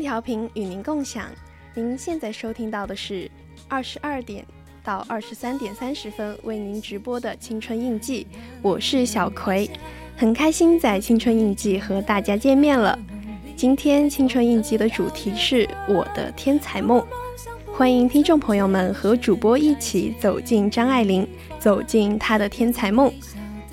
[0.00, 1.26] 调频与您共享，
[1.74, 3.30] 您现在收听到的是
[3.68, 4.44] 二十二点
[4.82, 8.26] 到二十三点三十分为您直播的青春印记，
[8.62, 9.68] 我是小葵，
[10.16, 12.98] 很开心在青春印记和大家见面了。
[13.56, 17.04] 今天青春印记的主题是我的天才梦，
[17.72, 21.26] 欢迎听众朋友们和主播一起走进张爱玲，
[21.58, 23.12] 走进她的天才梦。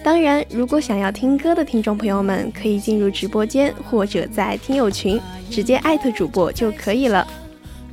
[0.03, 7.25] 当然，如果想要听歌的听众朋友们，可以进入直播间或者在听友群直接艾特主播就可以了。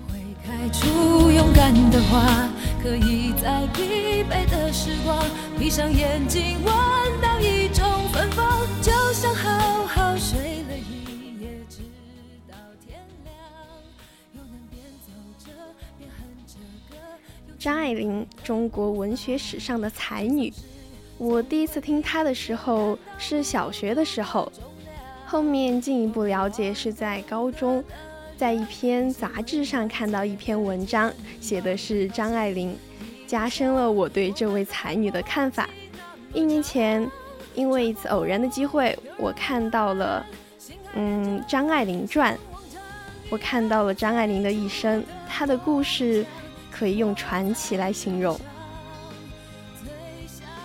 [0.08, 2.48] 会开出勇敢的花，
[2.82, 5.24] 可以在疲惫的时光
[5.56, 6.74] 闭上眼睛，闻
[7.22, 11.78] 到一种芬芳，就像好好睡了一夜，直
[12.48, 13.32] 到天亮，
[14.34, 15.52] 又能边走着
[15.96, 16.58] 边哼着
[16.90, 16.96] 歌。
[17.56, 20.52] 张爱玲，中国文学史上的才女。
[21.20, 24.50] 我第一次听他的时候是小学的时候，
[25.26, 27.84] 后面进一步了解是在高中，
[28.38, 32.74] 在一篇杂志上看到一篇文章，写的是张爱玲，
[33.26, 35.68] 加深了我对这位才女的看法。
[36.32, 37.06] 一年前，
[37.54, 40.24] 因为一次偶然的机会，我看到了，
[40.94, 42.34] 嗯，《张爱玲传》，
[43.28, 46.24] 我看到了张爱玲的一生，她的故事
[46.70, 48.40] 可以用传奇来形容。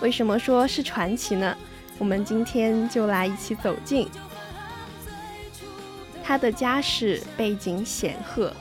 [0.00, 1.56] 为什么说是传奇呢？
[1.98, 4.06] 我们今天就来一起走进
[6.22, 8.52] 他的家世背景显赫，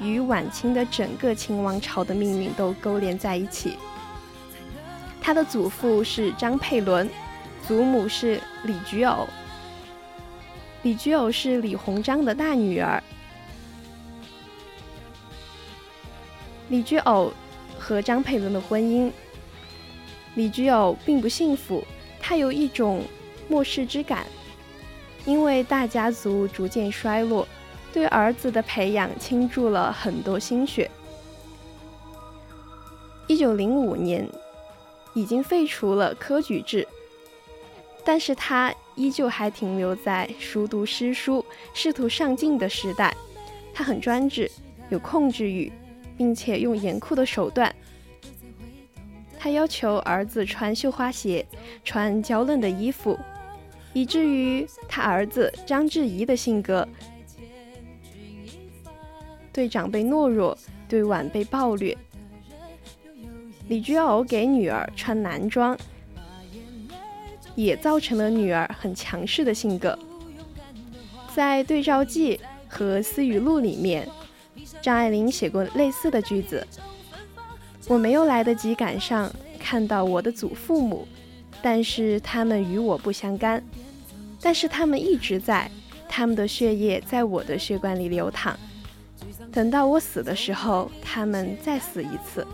[0.00, 3.78] 与晚清的整个清王朝的命运都勾连在一起。
[5.20, 7.08] 他的祖父是张佩伦，
[7.66, 9.28] 祖母是李菊藕。
[10.82, 13.00] 李菊藕是李鸿章的大女儿。
[16.68, 17.32] 李菊藕
[17.78, 19.12] 和张佩伦的婚姻。
[20.34, 21.84] 李居友并不幸福，
[22.20, 23.02] 他有一种
[23.48, 24.26] 漠视之感，
[25.26, 27.46] 因为大家族逐渐衰落，
[27.92, 30.90] 对儿子的培养倾注了很多心血。
[33.26, 34.28] 一九零五年，
[35.14, 36.86] 已经废除了科举制，
[38.04, 43.14] 但是他依旧还停留在熟读诗书、试图上进的时代。
[43.74, 44.50] 他很专制，
[44.90, 45.72] 有控制欲，
[46.16, 47.74] 并且用严酷的手段。
[49.42, 51.44] 他要求儿子穿绣花鞋，
[51.82, 53.18] 穿娇嫩的衣服，
[53.92, 56.86] 以至于他儿子张志怡的性格，
[59.52, 60.56] 对长辈懦弱，
[60.88, 61.98] 对晚辈暴虐。
[63.66, 65.76] 李居偶给女儿穿男装，
[67.56, 69.98] 也造成了女儿很强势的性格。
[71.34, 72.38] 在对照记
[72.68, 74.08] 和私语录里面，
[74.80, 76.64] 张爱玲写过类似的句子。
[77.88, 81.06] 我没有来得及赶上看到我的祖父母，
[81.60, 83.62] 但是他们与我不相干，
[84.40, 85.70] 但是他们一直在，
[86.08, 88.56] 他们的血液在我的血管里流淌。
[89.52, 92.46] 等到我死的时候，他们再死一次。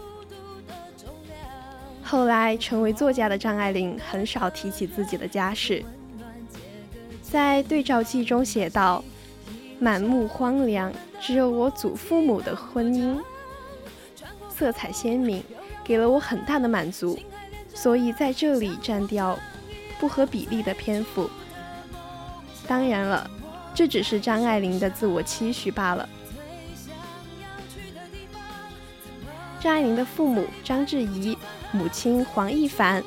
[2.02, 5.84] 后来成为作家的张爱玲很少提起自己的家世，
[7.22, 9.04] 在对照记中写道
[9.78, 13.16] ：“满目荒凉，只有我祖父母的婚姻。”
[14.58, 15.40] 色彩鲜明，
[15.84, 17.16] 给了我很大的满足，
[17.72, 19.38] 所以在这里占掉
[20.00, 21.30] 不合比例的篇幅。
[22.66, 23.30] 当然了，
[23.72, 26.08] 这只是张爱玲的自我期许罢了。
[29.60, 31.38] 张爱玲的父母张志怡，
[31.70, 33.00] 母亲黄亦凡，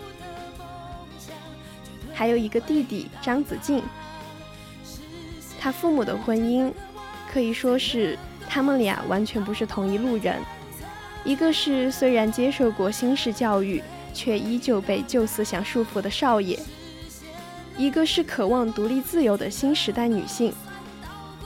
[2.13, 3.83] 还有一个弟弟张子静。
[5.59, 6.71] 他父母的婚姻
[7.29, 10.41] 可以说是他们俩完全不是同一路人。
[11.23, 13.81] 一个是虽然接受过新式教育，
[14.13, 16.57] 却依旧被旧思想束缚的少爷；
[17.77, 20.53] 一个是渴望独立自由的新时代女性。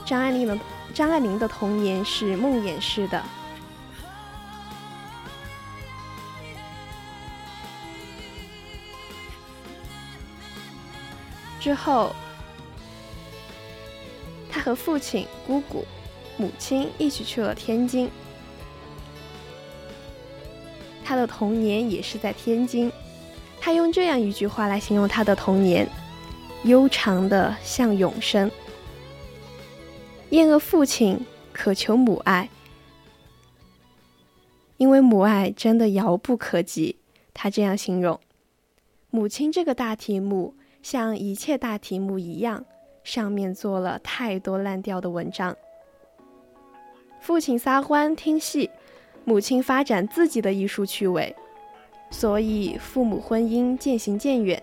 [0.04, 0.58] 张爱玲的
[0.94, 3.22] 张爱玲的童年是梦魇式的。
[11.60, 12.14] 之后，
[14.48, 15.84] 他和父亲、姑姑、
[16.36, 18.10] 母亲一起去了天津。
[21.06, 22.90] 他的童年也是在天津。
[23.60, 25.88] 他用这样一句话来形容他的童年：
[26.64, 28.50] 悠长的像永生。
[30.30, 32.48] 厌恶父亲，渴求母爱，
[34.78, 36.96] 因为母爱真的遥不可及。
[37.32, 38.18] 他这样形容
[39.10, 40.54] 母亲这个大题目。
[40.82, 42.64] 像一切大题目一样，
[43.02, 45.56] 上面做了太多烂掉的文章。
[47.20, 48.70] 父亲撒欢听戏，
[49.26, 51.34] 母亲发展自己的艺术趣味，
[52.10, 54.62] 所以父母婚姻渐行渐远。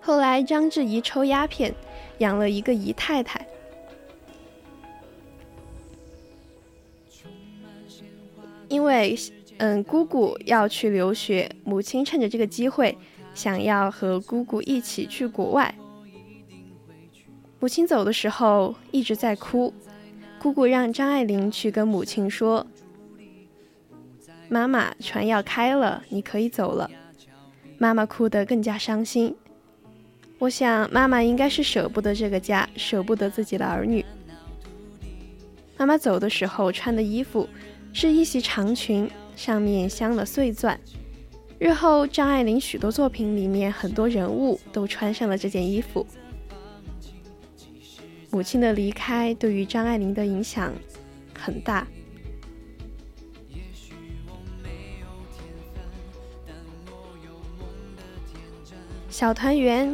[0.00, 1.74] 后来张志怡抽鸦片，
[2.18, 3.44] 养了一个姨太太。
[8.68, 9.18] 因为，
[9.58, 12.96] 嗯，姑姑要去留学，母亲趁着这个机会。
[13.34, 15.74] 想要和姑姑一起去国外。
[17.58, 19.74] 母亲走的时候一直在哭，
[20.44, 22.66] 姑姑让张爱玲去跟母亲说
[24.50, 26.90] ：“妈妈，船要开了，你可以走了。”
[27.80, 29.34] 妈妈哭得更加伤心。
[30.38, 34.04] 我想，妈妈应该是舍不得这个家，舍不得自己的儿女。
[35.78, 37.48] 妈妈走的时候穿的衣服
[37.94, 40.78] 是一袭长裙，上面镶了碎钻。
[41.58, 46.06] 日后，张爱玲许多作品里面很多人物都穿上了这件衣服。
[48.34, 50.72] 母亲的离开对于张爱玲的影响
[51.38, 51.82] 很大。
[59.08, 59.88] 《小团圆》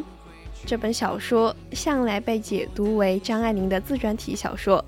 [0.65, 4.83] 这本小说向来被解读为张爱玲的自传体小说。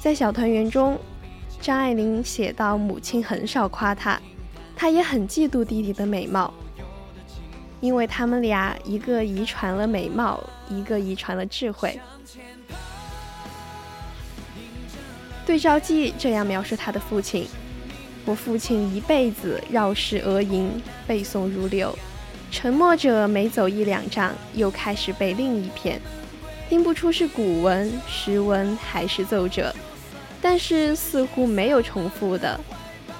[0.00, 0.96] 在《小团圆》中，
[1.60, 4.22] 张爱玲写到母亲很少夸她。
[4.76, 6.54] 她也很嫉妒弟弟的美貌，
[7.80, 11.98] 因为他们俩一个遗传了美貌，一个遗传了智慧。
[15.46, 17.48] 对照记这样描述他的父亲：
[18.24, 20.70] 我父亲一辈子绕世而吟，
[21.06, 21.96] 背诵如流，
[22.50, 26.00] 沉默着每走一两丈，又开始背另一篇，
[26.68, 29.74] 听不出是古文、诗文还是奏折，
[30.40, 32.60] 但是似乎没有重复的，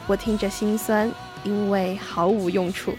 [0.07, 1.11] 我听着心酸。
[1.43, 2.95] 因为毫无用处。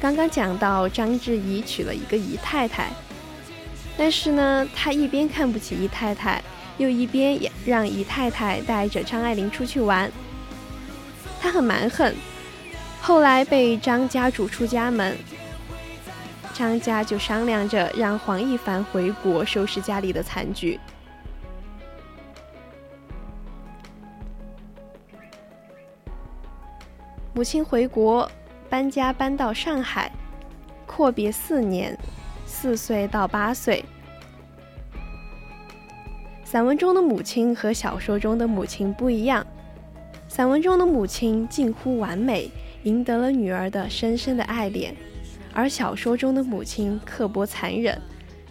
[0.00, 2.92] 刚刚讲到张志怡娶了一个姨太太，
[3.96, 6.42] 但是呢，他一边看不起姨太太，
[6.78, 10.10] 又一边也让姨太太带着张爱玲出去玩。
[11.40, 12.14] 他很蛮横，
[13.00, 15.16] 后来被张家逐出家门，
[16.54, 20.78] 张家就商量着让黄亦凡回国收拾家里的残局。
[27.34, 28.30] 母亲回国，
[28.68, 30.12] 搬家搬到上海，
[30.86, 31.98] 阔别四年，
[32.62, 33.84] 四岁到八岁。
[36.44, 39.44] 散文中的母亲和小说中的母亲不一样，
[40.28, 42.48] 散文中的母亲近乎完美，
[42.84, 44.94] 赢得了女儿的深深的爱恋，
[45.52, 48.00] 而小说中的母亲刻薄残忍，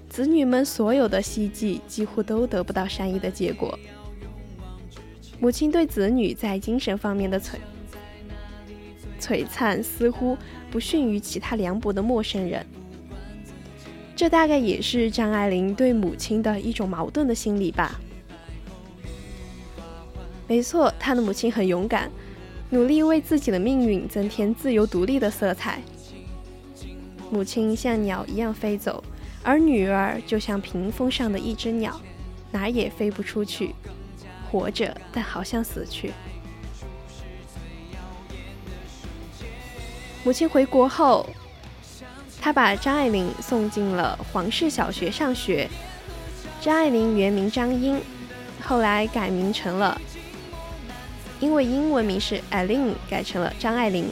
[0.10, 3.80] 子女们所有的希冀几乎都得不到善意的结果。
[5.40, 7.54] 母亲对子女在精神方面的摧。
[9.22, 10.38] 璀璨似乎
[10.70, 12.66] 不逊于其他凉薄的陌生人，
[14.16, 18.00] 这大概也是张爱玲对母亲的一种矛盾的心理吧。
[20.48, 22.12] 没错，她的母亲很勇敢，
[22.70, 25.82] 努力为自己的命运增添自由独立的色彩。
[27.32, 29.04] 母亲像鸟一样飞走，
[29.42, 32.00] 而女儿就像屏风上的一只鸟，
[32.52, 33.74] 哪也飞不出去，
[34.52, 36.12] 活着但好像死去。
[40.24, 41.28] 母亲回国后，
[42.42, 45.70] 他把张爱玲送进了皇氏小学上学。
[46.60, 48.02] 张爱玲原名张英，
[48.64, 50.02] 后来改名成了，
[51.40, 54.10] 因为英文名是 Eileen，改成了张爱玲。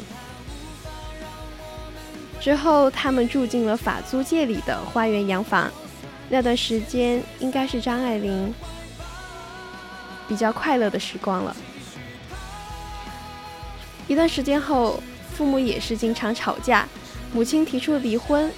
[2.39, 5.69] 之后，他们住进了法租界里的花园洋房。
[6.29, 8.53] 那段时间应该是张爱玲
[10.27, 11.55] 比较快乐的时光了。
[14.07, 15.01] 一段时间后。
[15.31, 16.85] 父母也是经常吵架，
[17.31, 18.51] 母亲提出离婚，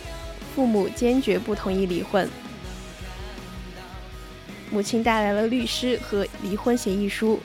[0.55, 2.29] 父母坚决不同意离婚。
[4.69, 7.39] 母亲带来了律师和离婚协议书。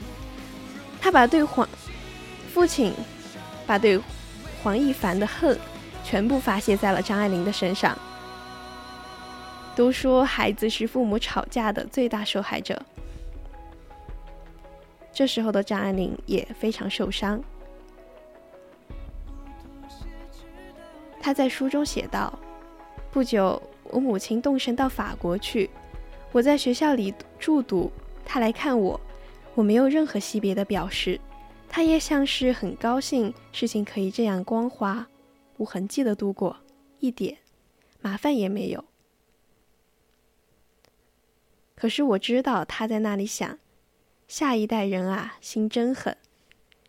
[1.01, 1.67] 他把对黄
[2.53, 2.93] 父亲
[3.65, 3.99] 把对
[4.63, 5.57] 黄亦凡的恨
[6.03, 7.97] 全部发泄在了张爱玲的身上。
[9.75, 12.81] 都说孩子是父母吵架的最大受害者。
[15.13, 17.43] 这时候的张爱玲也非常受伤。
[21.27, 22.39] 他在书中写道
[23.11, 25.69] ：“不久，我母亲动身到法国去，
[26.31, 27.91] 我在学校里住读，
[28.25, 28.97] 她来看我，
[29.53, 31.19] 我没有任何惜别的表示，
[31.67, 35.05] 她也像是很高兴事情可以这样光滑
[35.57, 36.55] 无痕迹的度过，
[36.99, 37.39] 一点
[37.99, 38.85] 麻烦也没有。”
[41.75, 43.59] 可是我知道他在那里想：
[44.29, 46.15] 下一代人啊，心真狠。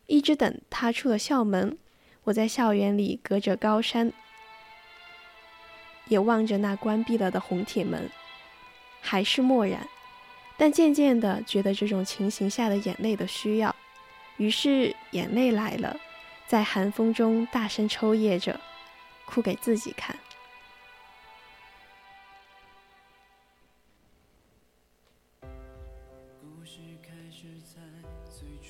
[0.06, 1.76] 一直等他出了校门，
[2.22, 4.12] 我在校园里隔着高山，
[6.08, 8.10] 也望着那关闭了的红铁门，
[9.00, 9.86] 还是漠然。
[10.56, 13.74] 但渐渐的觉得这种情形下的眼泪的需要，
[14.38, 15.96] 于是眼泪来了，
[16.46, 18.58] 在寒风中大声抽噎着，
[19.24, 20.16] 哭给自己看。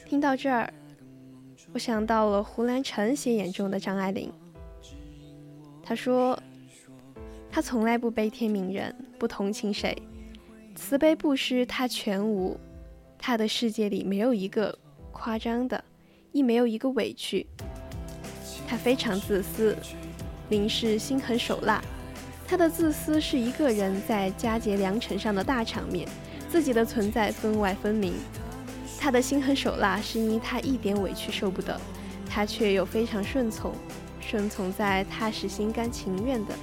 [0.06, 0.72] 听到这儿，
[1.74, 4.32] 我想到了胡兰成写眼中的张爱玲。
[5.82, 6.38] 他说
[7.50, 9.96] ：“他从来不悲天悯人，不同情谁，
[10.74, 12.58] 慈悲布施他全无。
[13.18, 14.78] 他的世界里没有一个
[15.10, 15.82] 夸张的，
[16.30, 17.46] 亦没有一个委屈。
[18.66, 19.76] 他非常自私，
[20.50, 21.82] 林氏心狠手辣。
[22.46, 26.08] 他的自私是一个人在佳节良辰上的大场面，
[26.48, 28.14] 自己的存在分外分明。”
[29.00, 31.80] 他的心狠手辣，是因为他一点委屈受不得，
[32.28, 33.72] 他却又非常顺从，
[34.20, 36.54] 顺从在他是心甘情愿的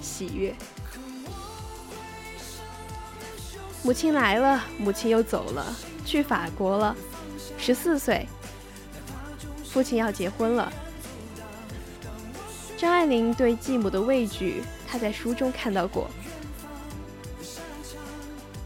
[0.00, 0.54] 喜悦。
[3.82, 6.96] 母亲来了，母亲又走了，去法国了。
[7.56, 8.26] 十四岁，
[9.64, 10.72] 父亲要结婚了。
[12.76, 16.08] 张爱玲对继母的畏惧，她在书中看到过。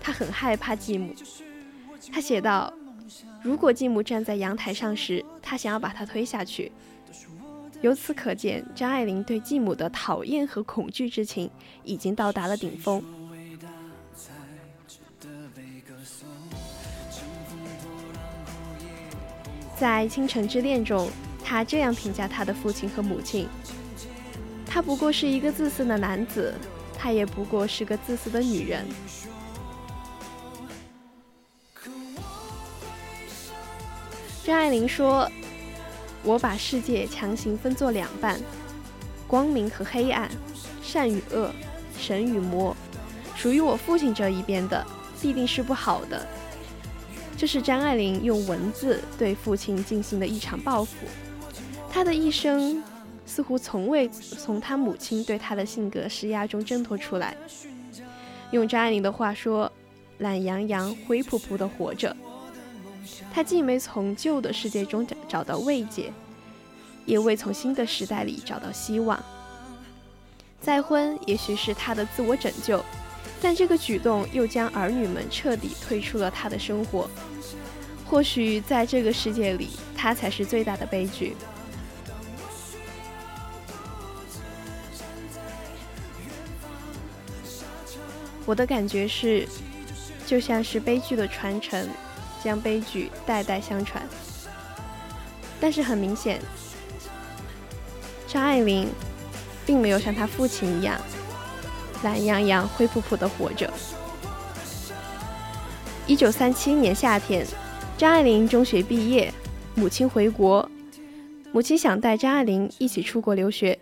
[0.00, 1.14] 她很害怕继母，
[2.12, 2.72] 她写道。
[3.42, 6.70] 如果继母站在阳台上时，她想要把她推下去。
[7.82, 11.50] 由此可见，张爱玲对继母的讨厌和恐惧之情
[11.82, 13.02] 已经到达了顶峰。
[19.76, 21.10] 在《倾城之恋》中，
[21.44, 23.48] 他这样评价他的父亲和母亲
[24.64, 26.54] ：“他不过是一个自私的男子，
[26.96, 28.86] 他也不过是个自私的女人。”
[34.44, 35.28] 张爱玲说
[36.24, 38.40] ：“我把世界强行分作两半，
[39.26, 40.30] 光明和黑暗，
[40.82, 41.50] 善与恶，
[41.98, 42.76] 神与魔。
[43.34, 44.86] 属于我父亲这一边的，
[45.20, 46.26] 必定是不好的。”
[47.36, 50.94] 这是张爱玲用文字对父亲进行的一场报复。
[51.90, 52.80] 她的一生
[53.26, 57.36] 似乎从未从她母亲对她的性格施压中挣脱出来。
[58.52, 59.70] 用张爱玲的话说
[60.18, 62.16] ：“懒洋洋、灰扑扑的活着。”
[63.32, 66.12] 他既没从旧的世界中找找到慰藉，
[67.04, 69.22] 也未从新的时代里找到希望。
[70.60, 72.84] 再婚也许是他的自我拯救，
[73.40, 77.10] 但这个举动又将儿女们彻底退出了他的生活。
[78.06, 81.34] 或许在这个世界里，他才是最大的悲剧。
[88.44, 89.48] 我的感觉是，
[90.26, 91.88] 就像是悲剧的传承。
[92.42, 94.02] 将悲剧代代相传，
[95.60, 96.40] 但是很明显，
[98.26, 98.88] 张爱玲
[99.64, 101.00] 并没有像她父亲一样
[102.02, 103.72] 懒洋洋、灰扑扑的活着。
[106.06, 107.46] 一九三七年夏天，
[107.96, 109.32] 张爱玲中学毕业，
[109.76, 110.68] 母亲回国，
[111.52, 113.78] 母亲想带张爱玲一起出国留学，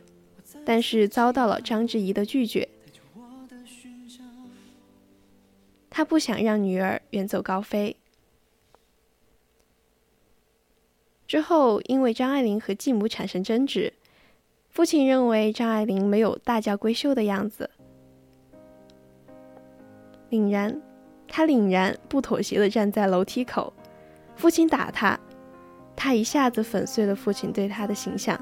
[0.67, 2.69] 但是遭到了张之仪的拒绝。
[5.89, 7.97] 他不想让女儿远走高飞。
[11.31, 13.93] 之后，因为张爱玲和继母产生争执，
[14.69, 17.71] 父亲认为张爱玲没有大家闺秀的样子，
[20.29, 20.83] 凛然，
[21.29, 23.73] 他凛然不妥协地站在楼梯口。
[24.35, 25.17] 父亲打他，
[25.95, 28.37] 他一下子粉碎了父亲对他的形象。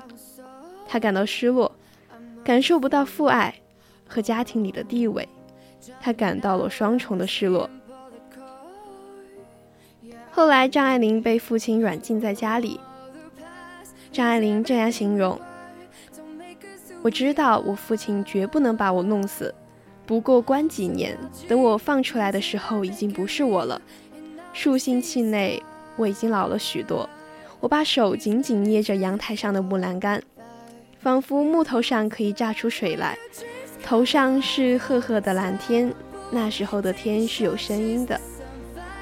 [0.86, 1.70] 他感到失落，
[2.42, 3.54] 感受不到父爱
[4.06, 5.28] 和家庭里的地位，
[6.00, 7.68] 他感到了双重的失落。
[10.38, 12.78] 后来，张爱玲被父亲软禁在家里。
[14.12, 15.36] 张爱玲这样形容
[17.02, 19.52] ：“我知道我父亲绝不能把我弄死，
[20.06, 21.18] 不过关几年，
[21.48, 23.82] 等我放出来的时候，已经不是我了。
[24.52, 25.60] 数星期内，
[25.96, 27.10] 我已经老了许多。
[27.58, 30.22] 我把手紧紧捏着阳台上的木栏杆，
[31.00, 33.18] 仿佛木头上可以榨出水来。
[33.82, 35.92] 头上是赫赫的蓝天，
[36.30, 38.20] 那时候的天是有声音的，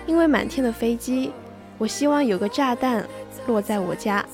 [0.07, 1.33] 因为满天的飞机。
[1.79, 3.07] 我希望有个炸弹
[3.47, 4.25] 落在我家，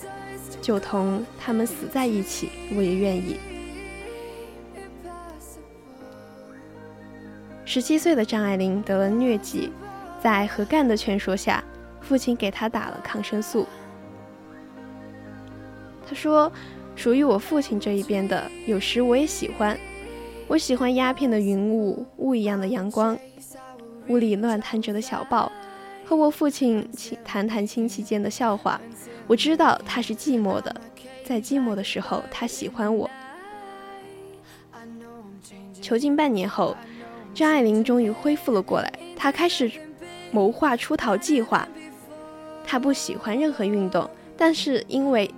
[0.60, 3.36] 就同他们死在一起，我也愿意。
[7.64, 9.72] 十七岁的张爱玲得了疟疾，
[10.22, 11.64] 在何干的劝说下，
[12.00, 13.66] 父亲给她打了抗生素。
[16.06, 16.52] 他说
[16.94, 19.76] ：“属于我父亲这一边的，有时我也喜欢。
[20.46, 23.18] 我喜欢鸦片的云雾，雾一样的阳光，
[24.08, 25.50] 屋里乱弹着的小报，
[26.12, 26.86] 和我父亲
[27.24, 28.78] 谈谈亲戚间的笑话。
[29.26, 30.76] 我知道他是寂寞的，
[31.24, 33.08] 在寂寞的时候，他喜欢我。
[35.80, 36.76] 囚禁半年后。”
[37.34, 39.72] 张爱玲终于恢复了过来，她开始
[40.30, 41.66] 谋划出逃计划。
[42.62, 45.30] 她不喜欢任何运动，但是因为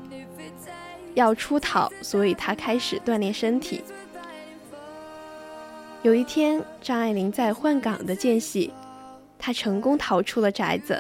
[1.15, 3.81] 要出逃，所以她开始锻炼身体。
[6.03, 8.73] 有一天，张爱玲在换岗的间隙，
[9.45, 10.99] 他成功逃出了宅子。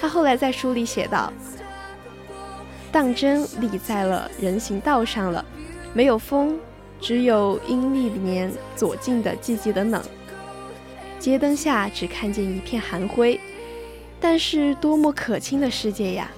[0.00, 1.32] 他后来在书里写道
[2.90, 5.44] ：“当真立在了人行道上了，
[5.92, 6.58] 没有风。”
[7.00, 10.02] 只有阴历年左近的寂寂的冷，
[11.20, 13.38] 街灯下只看见一片寒灰，
[14.18, 16.30] 但是多么可亲的世界呀！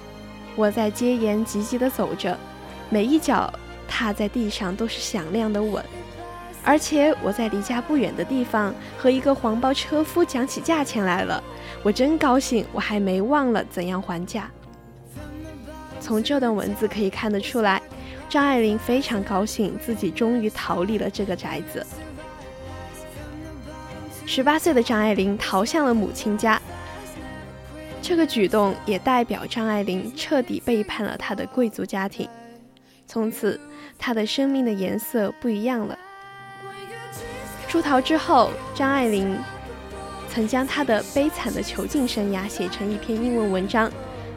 [0.55, 2.37] 我在街沿急急地走着，
[2.89, 3.51] 每一脚
[3.87, 5.83] 踏在地上都是响亮的吻，
[6.67, 11.41] 而且我在离家不远的地方和一个黄包车夫讲起价钱来了，
[11.81, 14.51] 我真高兴，我还没忘了怎样还价。
[16.01, 17.81] 从这段文字可以看得出来。
[18.27, 21.87] 张爱玲非常高兴，自己终于逃离了这个宅子。
[24.25, 26.61] 十八岁的张爱玲逃向了母亲家，
[28.01, 32.27] 这个举动也代表张爱玲彻底背叛了她的贵族家庭。
[33.07, 33.57] 从此，
[33.97, 35.97] 她的生命的颜色不一样了。
[37.67, 39.37] 出逃之后，张爱玲
[40.29, 43.91] 曾将她的悲惨的囚禁生涯写成一篇英文文章。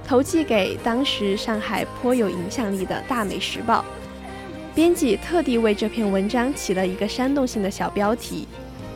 [0.06, 3.84] 投寄给当时上海颇有影响力的《大美时报》，
[4.74, 8.48] 编辑特地为这篇文章起了一个煽动性的小标题：“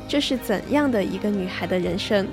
[0.09, 2.27] 这是怎样的一个女孩的人生？”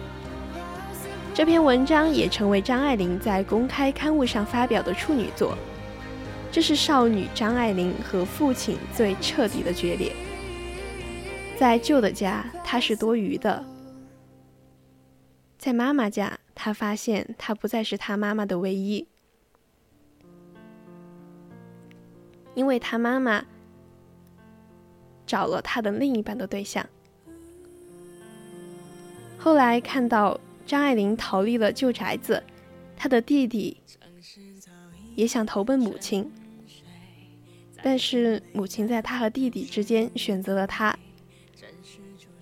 [1.31, 5.55] 这篇文章也成为张爱玲在公开刊物上发表的处女作。
[6.51, 10.11] 这是少女张爱玲和父亲最彻底的决裂。
[11.61, 13.63] 在旧的家，他是多余的；
[15.59, 16.39] 在妈妈家。
[16.55, 19.07] 他发现，他不再是他妈妈的唯一，
[22.55, 23.45] 因为他妈妈
[25.27, 26.83] 找了他的另一半的对象。
[29.37, 32.43] 后来看到张爱玲逃离了旧宅子，
[32.97, 33.77] 他的弟弟
[35.15, 36.27] 也想投奔母亲，
[37.83, 40.97] 但是母亲在他和弟弟之间选择了他。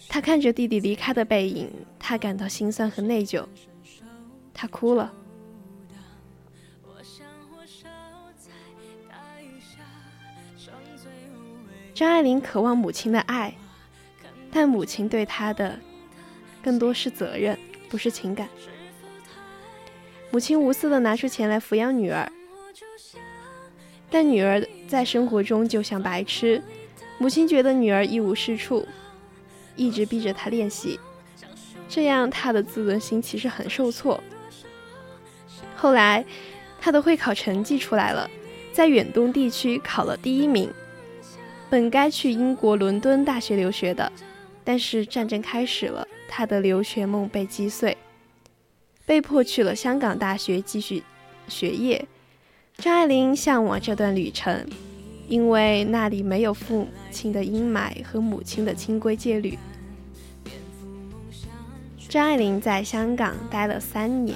[0.09, 1.69] 他看着弟弟离开的背影，
[1.99, 3.45] 他感到心酸和内疚。
[4.53, 5.13] 他哭了。
[11.93, 13.53] 张爱玲渴望母亲的爱，
[14.51, 15.77] 但母亲对她的
[16.63, 18.47] 更多是责任，不是情感。
[20.31, 22.31] 母亲无私的拿出钱来抚养女儿，
[24.09, 26.63] 但女儿在生活中就像白痴。
[27.17, 28.87] 母亲觉得女儿一无是处，
[29.79, 30.99] 一直逼着他练习，
[31.87, 34.21] 这样他的自尊心其实很受挫。
[35.77, 36.25] 后来，
[36.81, 38.29] 他的会考成绩出来了，
[38.73, 40.69] 在远东地区考了第一名。
[41.69, 44.11] 本该去英国伦敦大学留学的，
[44.65, 47.95] 但是战争开始了，他的留学梦被击碎，
[49.05, 51.01] 被迫去了香港大学继续
[51.47, 52.05] 学业。
[52.77, 54.67] 张爱玲向往这段旅程，
[55.29, 59.57] 因为那里没有父亲的阴霾和母亲的清规戒律。
[62.09, 64.35] 张爱玲在香港待了三年。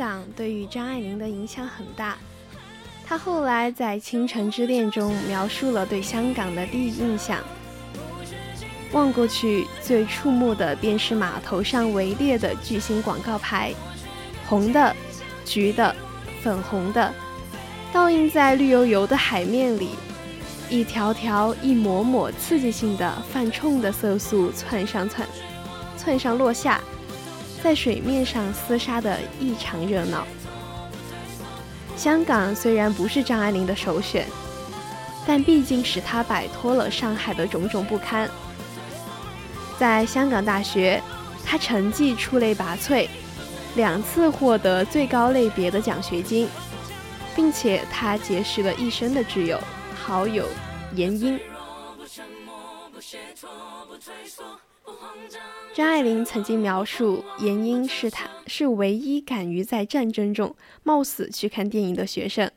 [0.00, 2.16] 港对于张爱玲的影响很大。
[3.06, 7.38] 她后来在《倾城之恋》中描述了对香港的第一印象：
[8.92, 13.74] 望过去，最触目的便是码头上围列的巨型广告牌，
[14.48, 14.96] 红的、
[15.44, 15.94] 橘的、
[16.40, 17.12] 粉红的，
[17.92, 19.90] 倒映在绿油油的海面里，
[20.70, 25.28] 一条条、一抹抹刺激性的、泛冲的色素窜上窜，
[25.98, 26.80] 窜上落下。
[27.62, 30.26] 在水面上厮杀的异常热闹。
[31.96, 34.26] 香港虽然不是张爱玲的首选，
[35.26, 38.28] 但毕竟使她摆脱了上海的种种不堪。
[39.78, 41.02] 在香港大学，
[41.44, 43.06] 她成绩出类拔萃，
[43.76, 46.48] 两次获得最高类别的奖学金，
[47.36, 49.60] 并且她结识了一生的挚友
[49.94, 50.46] 好友
[50.94, 51.38] 严英。
[55.72, 62.50] 张爱玲曾经描述闫英是她是唯一敢于在战争中冒死去看电影的学生。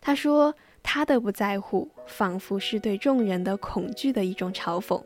[0.00, 5.00] 她说：“她的不在乎，仿佛是对众人的恐惧的一种嘲讽。”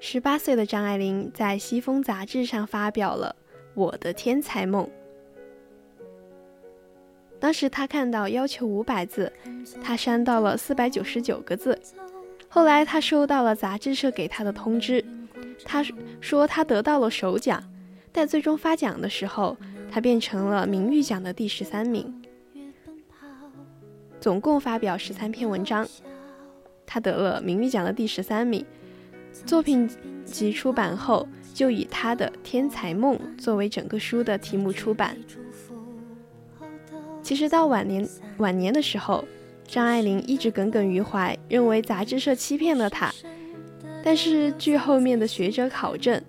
[0.00, 3.34] 十八岁的张爱玲在《西风》杂志上发表了
[3.74, 4.84] 《我的天才梦》。
[7.46, 9.32] 当时他看到要求五百字，
[9.80, 11.80] 他删到了四百九十九个字。
[12.48, 15.04] 后来他收到了杂志社给他的通知，
[15.64, 15.80] 他
[16.20, 17.62] 说他得到了首奖，
[18.10, 19.56] 但最终发奖的时候，
[19.88, 22.20] 他变成了名誉奖的第十三名。
[24.20, 25.86] 总共发表十三篇文章，
[26.84, 28.66] 他得了名誉奖的第十三名。
[29.44, 29.88] 作品
[30.24, 35.16] 集出版后，就以他的《天才梦》作为整个书的题目出版。
[37.26, 39.24] 其实到晚年晚年的时候，
[39.66, 43.12] 张爱玲一直耿耿于怀，认为杂志社欺骗了她。
[44.04, 46.22] 但是据后面的学者考证，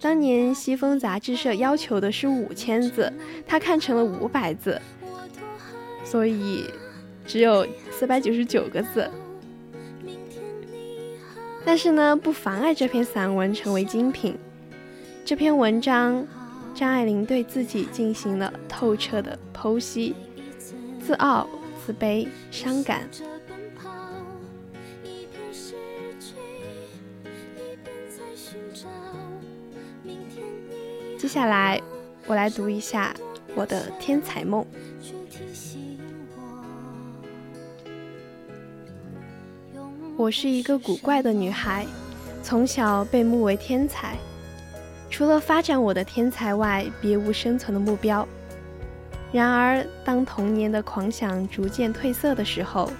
[0.00, 3.12] 当年西风杂志社要求的是五千字，
[3.48, 4.80] 她看成了五百字，
[6.04, 6.66] 所以
[7.26, 9.10] 只有四百九十九个字。
[11.64, 14.38] 但是呢，不妨碍这篇散文成为精品。
[15.24, 16.24] 这篇文章，
[16.76, 20.14] 张爱玲对自己进行了透彻的剖析。
[21.08, 21.48] 自傲、
[21.86, 23.08] 自卑、伤感。
[31.18, 31.80] 接下来，
[32.26, 33.14] 我来读一下
[33.54, 34.66] 我的天才梦。
[40.14, 41.86] 我是一个古怪的女孩，
[42.42, 44.14] 从小被目为天才，
[45.08, 48.28] 除了发展我的天才外，别无生存的目标。
[49.30, 52.90] 然而，当童年的狂想逐渐褪色的时候，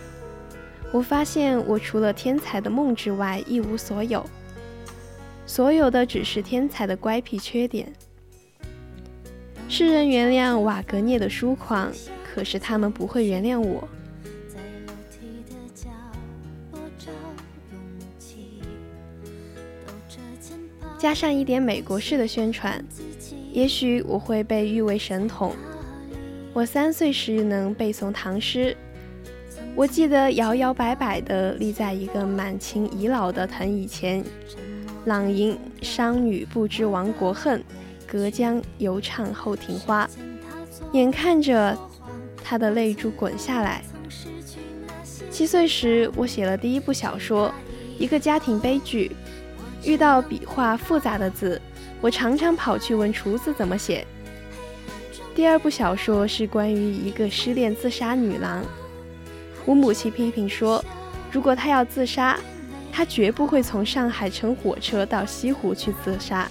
[0.93, 4.25] 我发现我除了天才的梦之外一无所有，
[5.47, 7.91] 所有的只是天才的乖僻缺点。
[9.71, 11.91] 世人原谅瓦格涅的疏狂，
[12.25, 13.88] 可是他们不会原谅我。
[20.99, 22.85] 加上一点美国式的宣传，
[23.53, 25.55] 也许我会被誉为神童。
[26.59, 28.77] 我三岁时能背诵唐诗，
[29.77, 34.25] 我记得摇摇摆摆地立在一个满清遗老的藤椅前，
[35.05, 37.62] 朗吟“商女不知亡国恨，
[38.09, 40.11] 隔江犹唱后庭花”。
[40.94, 41.79] 眼看着
[42.42, 43.81] 他的泪珠滚下来。
[45.31, 47.55] 七岁时，我写了第一部小说，
[48.01, 49.12] 一个家庭悲剧。
[49.85, 51.62] 遇到笔画复杂的字，
[52.01, 54.05] 我常常跑去问厨子怎么写。
[55.38, 58.61] 第二部小说是关于一个失恋自杀女郎。
[59.64, 60.85] 我母亲批评说，
[61.31, 62.37] 如果她要自杀，
[62.90, 66.51] 她绝不会从上海乘火车到西湖去自杀。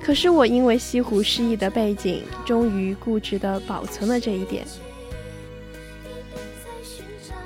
[0.00, 4.64] 可是我因为西湖失意的背景，终于固执地保存了这一点。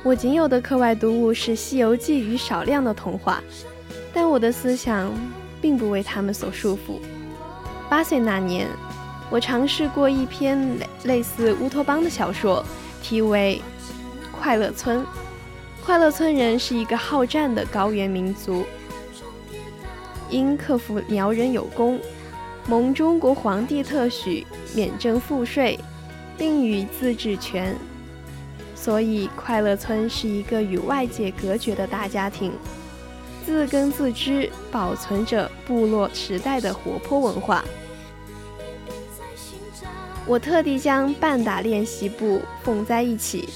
[0.03, 3.42] 我仅有的课外读物是《西游记》与少量的童话，
[4.12, 5.11] 但我的思想
[5.62, 7.00] 并不为他们所束缚。
[7.88, 8.68] 八岁那年。
[9.31, 12.64] 我尝试过一篇类类似乌托邦的小说，
[13.01, 13.62] 题为
[14.37, 14.99] 《快乐村》。
[15.85, 18.64] 快乐村人是一个好战的高原民族，
[20.29, 21.99] 因克服苗人有功，
[22.66, 25.79] 蒙中国皇帝特许免征赋税，
[26.37, 27.75] 并与自治权，
[28.75, 32.53] 所以快乐村是一个与外界隔绝的大家庭，
[33.47, 37.64] 自耕自织，保存着部落时代的活泼文化。
[40.31, 43.49] 我特地将半打练习簿缝在一起，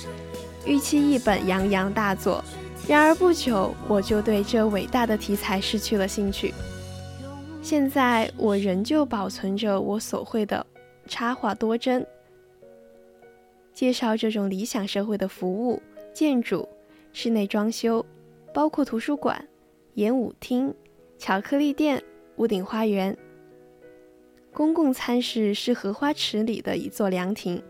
[0.66, 2.44] 预期一本洋洋大作。
[2.88, 6.52] 然而不久，我就对这伟大的题材失去了兴趣。
[7.62, 10.66] 现在我仍旧保存着我所绘的
[11.06, 12.04] 插画多帧，
[13.72, 15.80] 介绍这种理想社会的服务、
[16.12, 16.68] 建筑、
[17.12, 18.04] 室内装修，
[18.52, 19.46] 包括图书馆、
[19.94, 20.74] 演舞厅、
[21.18, 22.02] 巧克力店、
[22.34, 23.16] 屋顶花园。
[24.54, 27.60] 公共餐室是荷花池里的一座凉亭。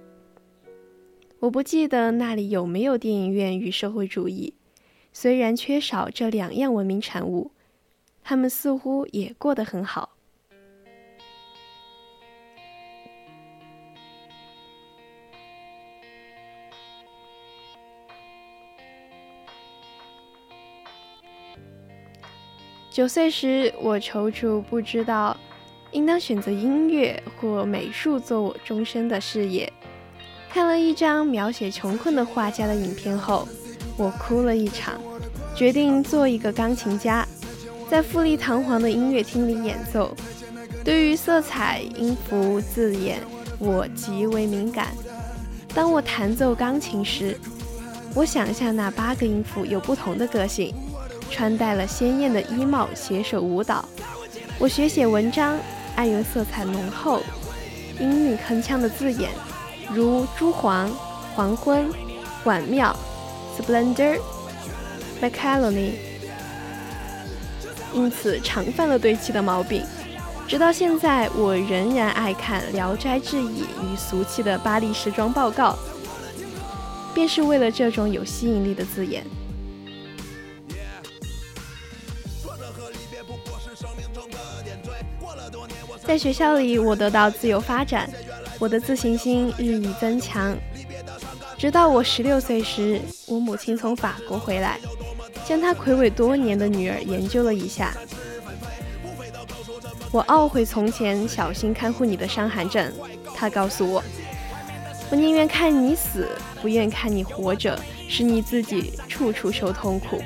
[1.41, 4.53] 我不记得那里有没有电影院与社会主义。
[5.11, 7.53] 虽然缺少这两样文明产物，
[8.23, 10.11] 他们似乎也过得很好。
[22.91, 25.37] 九岁时，我踌躇不知道
[25.95, 29.73] 应当选择音乐或美术做我终身的事业。
[30.53, 33.49] 看了一张描写穷困的画家的影片后。
[33.97, 35.01] 我哭了一场，
[35.55, 37.25] 决定做一个钢琴家，
[37.89, 40.13] 在富丽堂皇的音乐厅里演奏。
[40.85, 43.21] 对于色彩、音符、字眼，
[43.61, 44.89] 我极为敏感。
[45.73, 47.39] 当我弹奏钢琴时，
[48.17, 50.75] 我想象那八个音符有不同的个性，
[51.31, 53.89] 穿戴了鲜艳的衣帽，携手舞蹈。
[54.59, 55.57] 我学写文章，
[55.97, 57.23] 爱用色彩浓厚、
[57.99, 59.31] 音韵铿锵的字眼，
[59.93, 60.91] 如珠黄、
[61.35, 61.87] 黄昏、
[62.45, 62.95] 晚妙。
[63.57, 64.19] Splendor,
[65.23, 65.93] Macaroni，
[67.93, 69.85] 因此常犯了堆砌的毛病。
[70.49, 75.79] 直到现在，我仍然爱看《聊斋志异》与俗气的巴黎时装报告，
[77.15, 79.25] 便是为了这种有吸引力的字眼。
[86.07, 88.09] 在学校里，我得到自由发展，
[88.59, 90.57] 我的自信心日益增强。
[91.57, 94.79] 直到我十六岁时，我母亲从法国回来，
[95.47, 97.95] 将她魁伟多年的女儿研究了一下。
[100.13, 102.93] 我懊悔从前小心看护你的伤寒症，
[103.35, 104.05] 她告诉我，
[105.11, 106.29] 我宁愿看你死，
[106.61, 110.21] 不愿看你活着，使你自己处处受痛苦。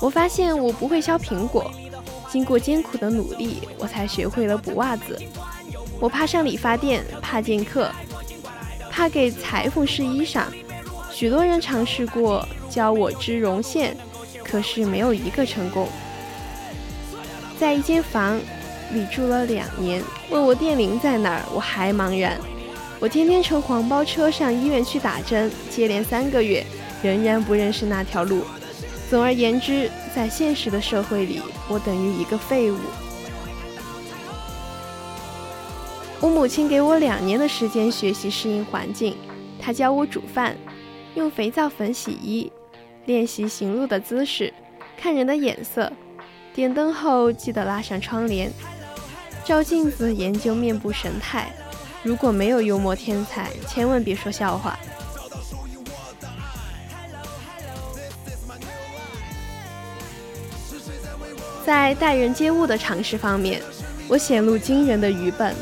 [0.00, 1.70] 我发现我不会削苹果，
[2.32, 5.20] 经过艰苦的努力，我才学会了补袜子。
[6.00, 7.92] 我怕上理发店，怕见客。
[8.90, 10.44] 怕给裁缝试衣裳，
[11.12, 13.94] 许多人尝试过教我织绒线，
[14.42, 15.86] 可是没有一个成功。
[17.60, 18.38] 在一间房
[18.92, 22.38] 里住了两年，问我电铃在哪儿，我还茫然。
[22.98, 26.64] 我天天乘黄包车上医院去打针，接连三个月，
[27.02, 28.42] 仍然不认识那条路。
[29.10, 32.76] 总而言之，在现实的社会里，我等于一个废物。
[36.20, 39.16] 我母亲给我两年的时间学习适应环境，
[39.58, 40.56] 她教我煮饭，
[41.14, 42.52] 用肥皂粉洗衣，
[43.06, 44.52] 练习行路的姿势，
[44.96, 45.92] 看人的眼色。
[46.54, 48.52] 点灯后记得拉上窗帘，
[49.44, 51.50] 照镜子研究面部神态。
[52.02, 54.78] 如果没有幽默天才，千万别说笑话。
[61.64, 63.62] 在待人接物的常识方面，
[64.08, 65.54] 我显露惊人的愚笨。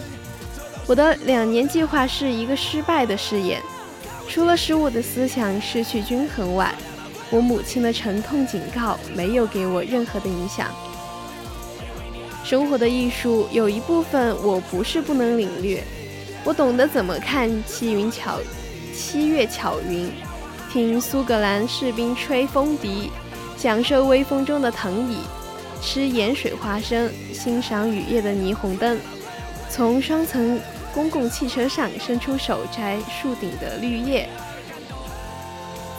[0.86, 3.60] 我的两年计划是一个失败的试验，
[4.28, 6.74] 除了使我的思想失去均衡外，
[7.30, 10.66] 我母亲的沉痛警告没有给我任何的影响。
[12.42, 15.84] 生活的艺术有一部分我不是不能领略，
[16.42, 18.40] 我懂得怎么看七云巧
[18.92, 20.10] 七月巧云，
[20.72, 23.12] 听苏格兰士兵吹风笛，
[23.56, 25.18] 享受微风中的藤椅，
[25.82, 28.98] 吃盐水花生，欣赏雨夜的霓虹灯，
[29.68, 30.60] 从双层。
[30.92, 34.28] 公共汽车上伸出手摘树顶的绿叶，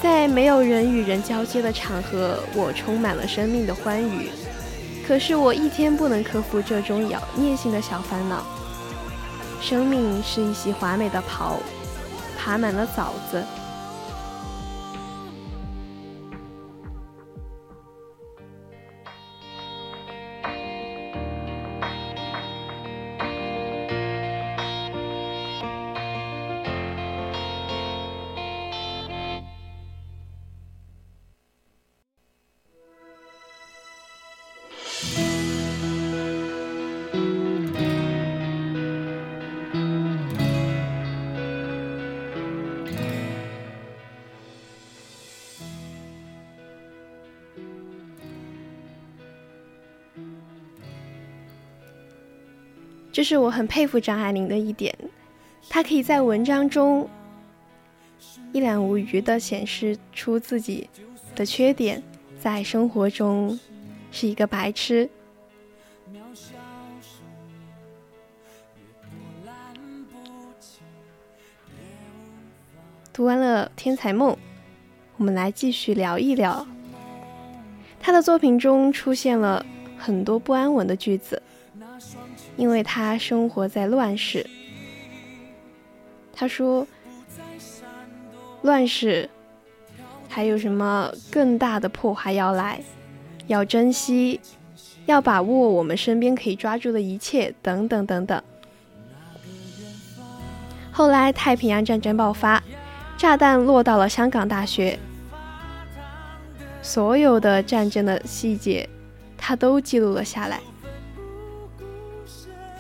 [0.04, 4.30] 在没有人与人交接的场合，我充满了生命的欢愉。
[5.08, 8.46] 可是我一天不能克服这种咬孽性的小烦恼。
[9.62, 11.58] 生命是一袭华美的袍，
[12.38, 13.42] 爬满了枣子。
[53.22, 54.98] 这是我很佩服张爱玲的一点，
[55.70, 57.08] 她可以在文章中
[58.52, 60.90] 一览无余的显示出自己
[61.36, 62.02] 的缺点，
[62.40, 63.60] 在生活中
[64.12, 65.08] 是一个白痴。
[73.14, 74.34] 读完了《天才梦》，
[75.18, 76.66] 我们来继续聊一聊。
[78.00, 79.64] 他的作品中出现了
[79.96, 81.40] 很多不安稳的句子，
[82.58, 84.46] 因为他生活在乱世。
[86.34, 86.88] 他说
[88.64, 89.30] ：“乱世
[90.28, 92.82] 还有什么更大的破坏要来？
[93.48, 94.40] 要珍惜，
[95.06, 98.42] 要把握我们身边可以抓住的一切，等等等等。”
[100.92, 102.62] 后来太平洋战争爆发，
[103.18, 105.00] 炸弹落到了香港大学，
[106.82, 108.90] 所有的战争的细节，
[109.38, 110.60] 他都记录了下来。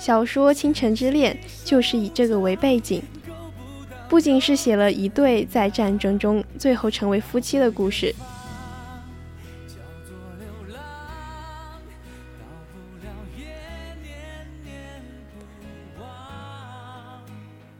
[0.01, 3.03] 小说《倾城之恋》就是以这个为背景。
[4.09, 8.15] 不仅是写了一对在战争中最后成为夫妻的故事，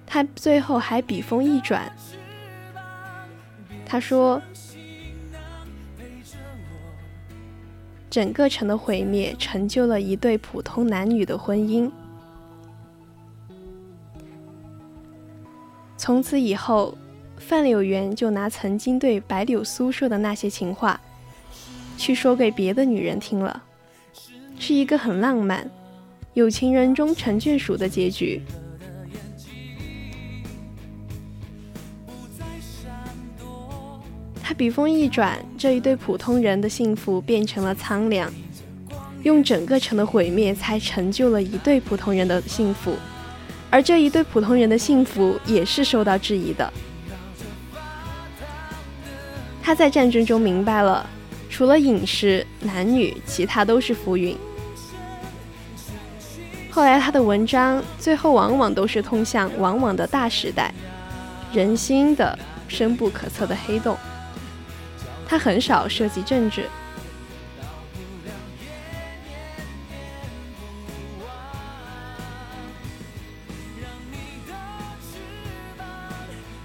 [0.06, 1.92] 他最后还笔锋一转，
[3.84, 4.40] 他说
[8.12, 11.92] ：“整个城的毁灭成就了一对普通男女的婚姻。”
[16.02, 16.98] 从此以后，
[17.38, 21.00] 范柳原就拿曾经对白柳苏说的那些情话，
[21.96, 23.62] 去说给别的女人听了，
[24.58, 25.70] 是一个很浪漫、
[26.34, 28.42] 有情人终成眷属的结局。
[34.42, 38.34] 他笔锋一转，这一对普通人的幸福变成了苍凉，
[39.22, 42.96] 用整个城的毁灭才成就了一对普通人的幸福。
[43.72, 46.72] 而这一对普通人的幸福也是受到质疑的。
[49.64, 51.10] 他在战争中明白了，
[51.50, 54.38] 除了饮食、男女，其他都是浮云。
[56.70, 60.74] 后来他的文章最后往往都是通向往往的大时代，
[61.54, 63.98] 人心的深不可测的黑洞。
[65.26, 66.66] 他很少涉及政治。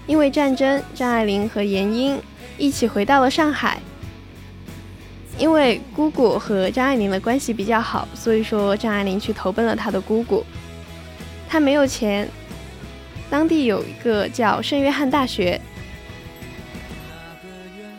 [0.07, 2.19] 因为战争，张爱玲和闫英
[2.57, 3.79] 一起回到了上海。
[5.37, 10.43] 因为姑姑和张爱玲的关系比较好，所以说张爱玲去投奔了她的姑姑。
[11.47, 12.27] 她没有钱，
[13.29, 15.61] 当地有一个叫圣约翰大学，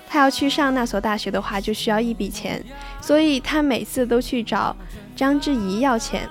[0.08, 2.60] 她要去上那所大学的话，就需要一笔钱，
[3.00, 4.74] 所以她每次都去找
[5.14, 6.28] 张之仪要钱。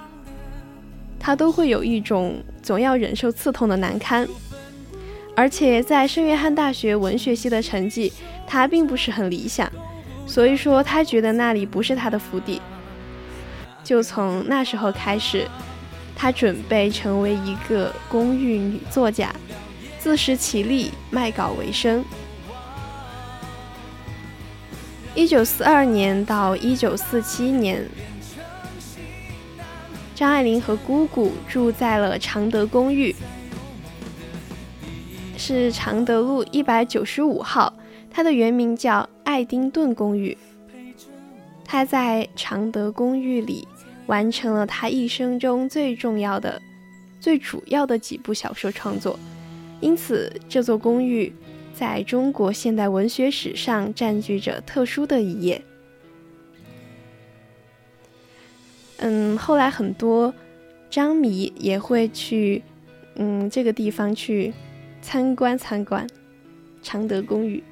[1.17, 4.27] 她都会有一种总要忍受刺痛的难堪。
[5.38, 8.12] 而且在圣约翰大学文学系的成绩，
[8.47, 9.71] 他并不是很理想，
[10.26, 12.60] 所以说他觉得那里不是他的福地。
[13.84, 15.47] 就从那时候开始，
[16.15, 19.32] 他准备成为一个公寓女作家，
[20.00, 22.04] 自食其力，卖稿为生。
[25.13, 27.88] 一九四二年到一九四七年，
[30.15, 33.15] 张爱玲和姑姑住在了常德公寓。
[35.38, 37.71] 是常德路一百九十五号，
[38.10, 40.36] 它的原名叫爱丁顿公寓。
[41.63, 43.68] 他在常德公寓里
[44.07, 46.61] 完成了他一生中最重要的、
[47.20, 49.20] 最主要的几部小说创作，
[49.82, 51.32] 因此这座公寓
[51.74, 55.61] 在中国现代文学史上占据着特殊的一页。
[58.99, 60.34] 嗯，后来很多
[60.89, 62.64] 张迷也会去，
[63.16, 64.53] 嗯，这个地方去。
[65.10, 66.05] 参观参观，
[66.84, 67.64] 常德公寓。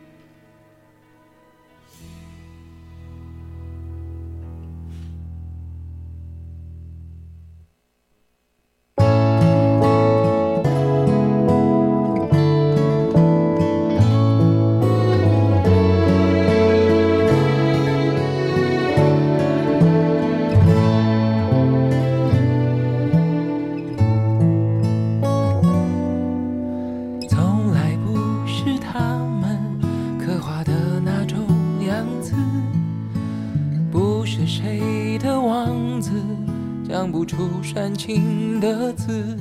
[37.95, 39.37] 情的字，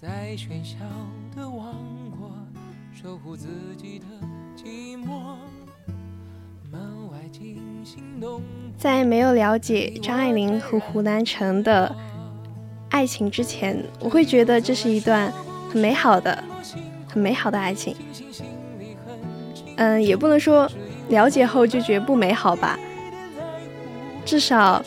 [0.00, 0.76] 在喧嚣
[1.36, 1.74] 的王
[2.10, 2.30] 国
[2.94, 4.04] 守护自己的
[4.56, 5.36] 寂寞。
[6.70, 6.80] 门
[7.10, 8.42] 外惊心动
[8.76, 11.94] 在没有了解张爱玲和胡南成的
[12.88, 15.32] 爱情之前，我会觉得这是一段
[15.70, 16.42] 很美好的、
[17.06, 17.94] 很美好的爱情。
[19.76, 20.70] 嗯，也不能说
[21.08, 22.78] 了解后就觉不美好吧，
[24.24, 24.82] 至少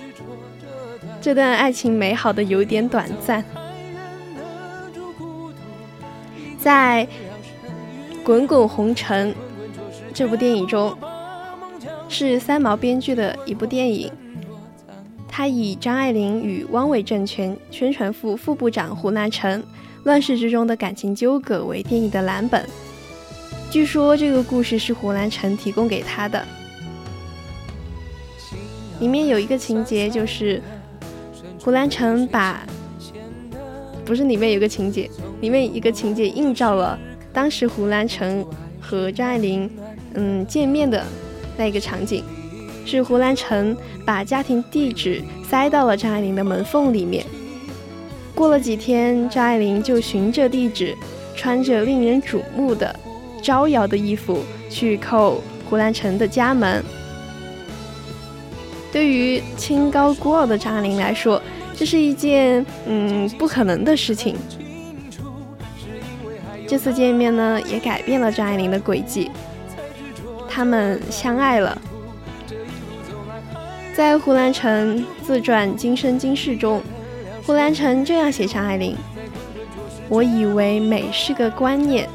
[1.21, 3.43] 这段爱情美好的有点短暂。
[6.57, 7.07] 在
[8.23, 9.31] 《滚滚红尘》
[10.13, 10.97] 这部电影中，
[12.07, 14.11] 是三毛编剧的一部电影。
[15.27, 19.63] 他以张爱玲与汪伪政权宣传副副部长胡兰成
[20.03, 22.67] 乱世之中的感情纠葛为电影的蓝本。
[23.71, 26.45] 据说这个故事是胡兰成提供给他的。
[28.99, 30.61] 里面有一个情节，就是
[31.69, 32.65] 胡兰成把，
[34.03, 35.07] 不是里面有个情节，
[35.39, 36.97] 里面一个情节映照了
[37.31, 38.43] 当时胡兰成
[38.81, 39.69] 和张爱玲
[40.15, 41.05] 嗯见面的
[41.55, 42.23] 那个场景。
[42.87, 47.23] 是胡兰成把家庭地址塞到了张爱玲的门缝里面。
[48.33, 50.97] 过了几天，张爱玲就循着地址，
[51.35, 52.99] 穿着令人瞩目的
[53.43, 54.39] 招摇的衣服
[54.71, 55.35] 去叩
[55.69, 56.83] 胡兰成的家门。
[58.91, 61.39] 对于清高孤傲的张爱玲来说，
[61.79, 64.35] 这是一件嗯不可能的事情。
[66.67, 69.31] 这次见面呢，也改变了张爱玲的轨迹，
[70.49, 71.81] 他们相爱了。
[73.95, 76.81] 在胡兰成自传《今生今世》中，
[77.45, 78.93] 胡兰成这样写张爱玲
[80.09, 82.09] ：“我以为美是个观念，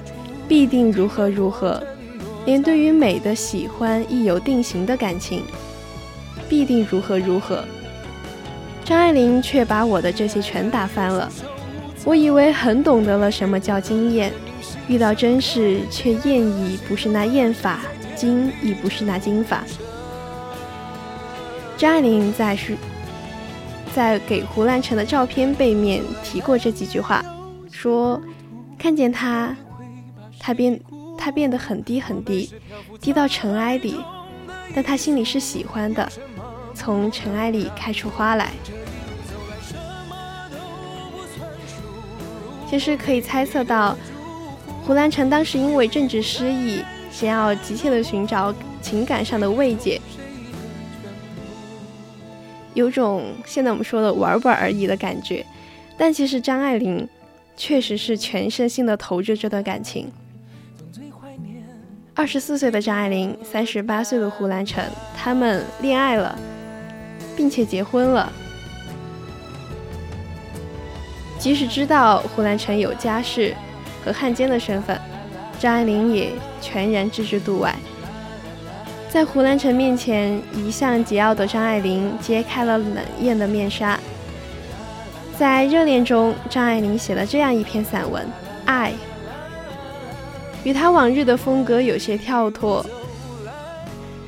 [0.46, 1.82] 必定如何如何，
[2.44, 5.42] 连对于美的喜欢亦有定型的感情，
[6.50, 7.64] 必定如何如何。
[8.84, 11.30] 张爱玲却把我的这些全打翻了。
[12.04, 14.30] 我以为很懂得了什么叫经验，
[14.86, 17.80] 遇到真事却厌已不是那厌法，
[18.14, 19.64] 经已不是那经法。”
[21.78, 22.76] 张爱玲在是，
[23.94, 27.24] 在给胡兰成的照片背面提过这几句话，
[27.70, 28.20] 说
[28.78, 29.56] 看见他，
[30.38, 30.78] 他变
[31.16, 32.52] 他变得很低很低，
[33.00, 33.96] 低到尘埃里，
[34.74, 36.06] 但他心里是喜欢的，
[36.74, 38.50] 从尘埃里开出花来。
[42.68, 43.96] 其实可以猜测到，
[44.84, 48.52] 胡兰成当时因为政治失意，想要急切的寻找
[48.82, 50.00] 情感上的慰藉。
[52.72, 55.46] 有种现在我们说的玩玩而已的感觉，
[55.96, 57.08] 但其实张爱玲
[57.56, 60.10] 确实是全身心的投入这段感情。
[62.16, 64.84] 二十四岁的张爱玲，三十八岁的胡兰成，
[65.16, 66.36] 他们恋爱了，
[67.36, 68.32] 并且结婚了。
[71.38, 73.54] 即使知道胡兰成有家室
[74.04, 74.98] 和汉奸的身份，
[75.58, 77.74] 张爱玲也全然置之度外。
[79.10, 83.98] 在胡兰成面前，一向桀骜的张爱玲揭开了冷艳的面纱。
[85.38, 88.24] 在热恋中，张爱玲写了这样一篇散文
[88.64, 88.92] 《爱》，
[90.64, 92.84] 与她往日的风格有些跳脱。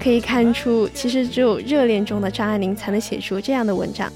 [0.06, 4.08] 可以看出，其实只有热恋中的张爱玲才能写出这样的文章。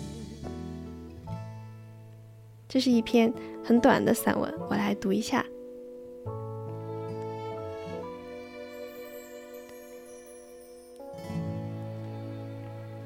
[2.69, 3.35] 这是一篇
[3.65, 5.45] 很短的散文，我来读一下。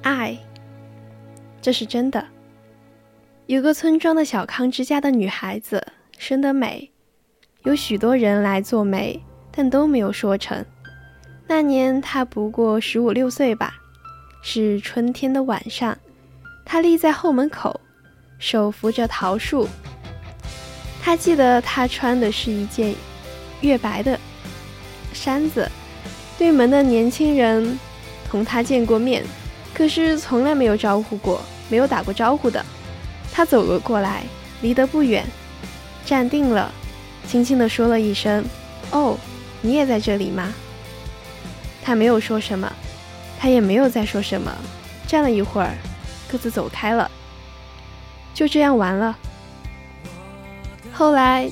[0.02, 0.36] 爱，
[1.62, 2.22] 这是真的。
[3.46, 5.82] 有个村庄的小康之家的女孩子，
[6.18, 6.90] 生得美，
[7.62, 10.62] 有许多人来做媒，但都没有说成。
[11.46, 13.74] 那年他不过十五六岁吧，
[14.42, 15.96] 是春天的晚上，
[16.64, 17.80] 他立在后门口，
[18.38, 19.68] 手扶着桃树。
[21.02, 22.94] 他记得他穿的是一件
[23.60, 24.18] 月白的
[25.12, 25.70] 衫子。
[26.38, 27.78] 对门的年轻人
[28.28, 29.22] 同他见过面。
[29.74, 32.64] 可是从来没有招呼过，没有打过招呼的。
[33.32, 34.22] 他走了过来，
[34.62, 35.26] 离得不远，
[36.06, 36.72] 站定了，
[37.26, 38.44] 轻轻地说了一声
[38.92, 39.18] ：“哦，
[39.60, 40.54] 你也在这里吗？”
[41.84, 42.72] 他没有说什么，
[43.38, 44.50] 他也没有再说什么，
[45.06, 45.74] 站了一会儿，
[46.32, 47.10] 各自走开了。
[48.32, 49.16] 就这样完了。
[50.92, 51.48] 后来，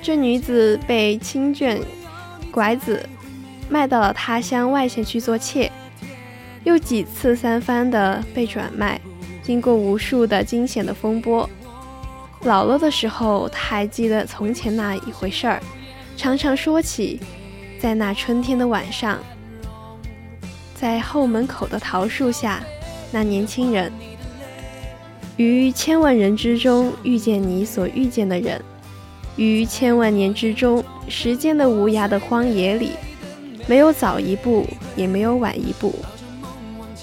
[0.00, 1.80] 这女子被亲眷
[2.52, 3.06] 拐子
[3.68, 5.70] 卖到了他乡外县去做妾。
[6.64, 9.00] 又几次三番的被转卖，
[9.42, 11.50] 经过无数的惊险的风波。
[12.42, 15.60] 老了的时候，他还记得从前那一回事儿，
[16.16, 17.18] 常常说起，
[17.80, 19.18] 在那春天的晚上，
[20.82, 22.60] 在后门口的桃树下，
[23.12, 23.92] 那年轻人，
[25.36, 28.60] 于千万人之中遇见你所遇见的人，
[29.36, 32.90] 于千万年之中，时间的无涯的荒野里，
[33.68, 34.66] 没有早一步，
[34.96, 35.94] 也没有晚一步。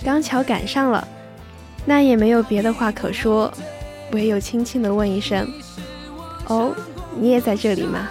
[0.03, 1.07] 刚巧赶上了，
[1.85, 3.49] 那也没有别的话可说，
[4.11, 5.49] 唯有轻轻地问一声
[6.47, 6.75] ：“哦，
[7.17, 8.09] 你也在这里吗？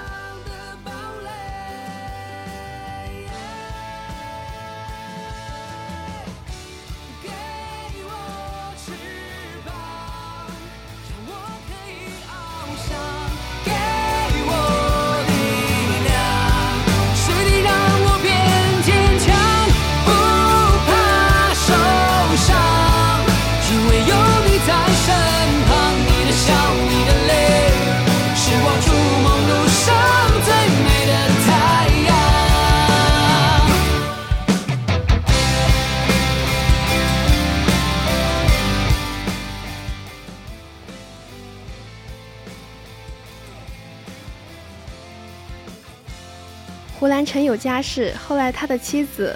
[47.99, 49.35] 有家室，后来他的妻子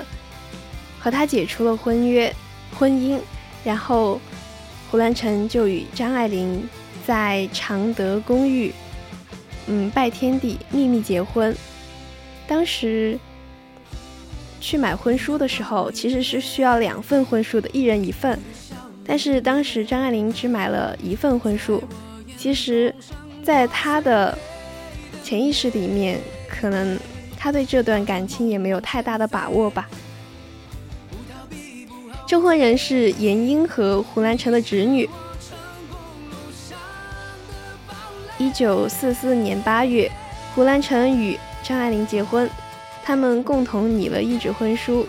[1.01, 2.33] 和他解除了婚约、
[2.79, 3.19] 婚姻，
[3.65, 4.21] 然后
[4.91, 6.69] 胡兰成就与张爱玲
[7.05, 8.73] 在常德公寓，
[9.67, 11.55] 嗯，拜天地秘密结婚。
[12.47, 13.19] 当时
[14.61, 18.39] 去买婚书的时候，其实是需要两份婚书的，一人一份。
[19.05, 21.83] 但是当时张爱玲只买了一份婚书，
[22.37, 22.95] 其实，
[23.43, 24.39] 在他的
[25.25, 26.97] 潜意识里面，可能。
[27.43, 29.89] 他对这段感情也没有太大的把握吧。
[32.25, 35.11] 证婚人是严英和胡兰成的侄女。
[38.39, 40.09] 一九四四年八月，
[40.55, 42.49] 胡兰成与张爱玲结婚，
[43.03, 45.05] 他们共同拟了一纸婚书：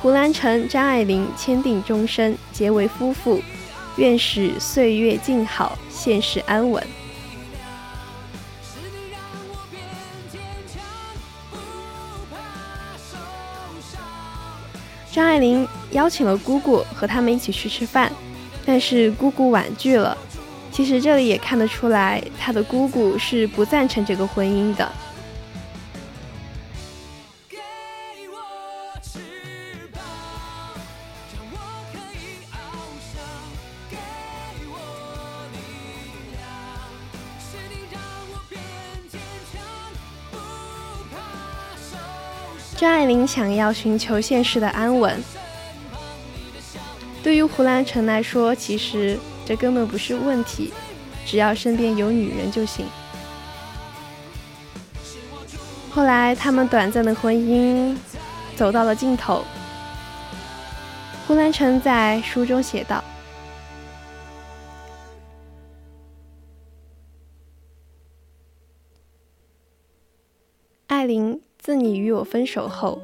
[0.00, 3.42] 胡兰成、张爱玲签订终身，结为夫妇，
[3.96, 6.82] 愿使岁月静好，现世安稳。
[15.14, 18.10] 张爱玲邀请了姑姑和他们一起去吃饭，
[18.66, 20.18] 但是姑姑婉拒了。
[20.72, 24.90] 其实这里也看得出来，她的姑姑是不赞成这个婚姻的。
[42.84, 45.18] 张爱玲想要寻求现实的安稳，
[47.22, 50.70] 对于胡兰成来说，其实这根本不是问题，
[51.24, 52.84] 只要身边有女人就行。
[55.90, 57.96] 后来，他们短暂的婚姻
[58.54, 59.42] 走到了尽头。
[61.26, 63.02] 胡兰成在书中写道
[71.98, 73.00] ：“与我分手后，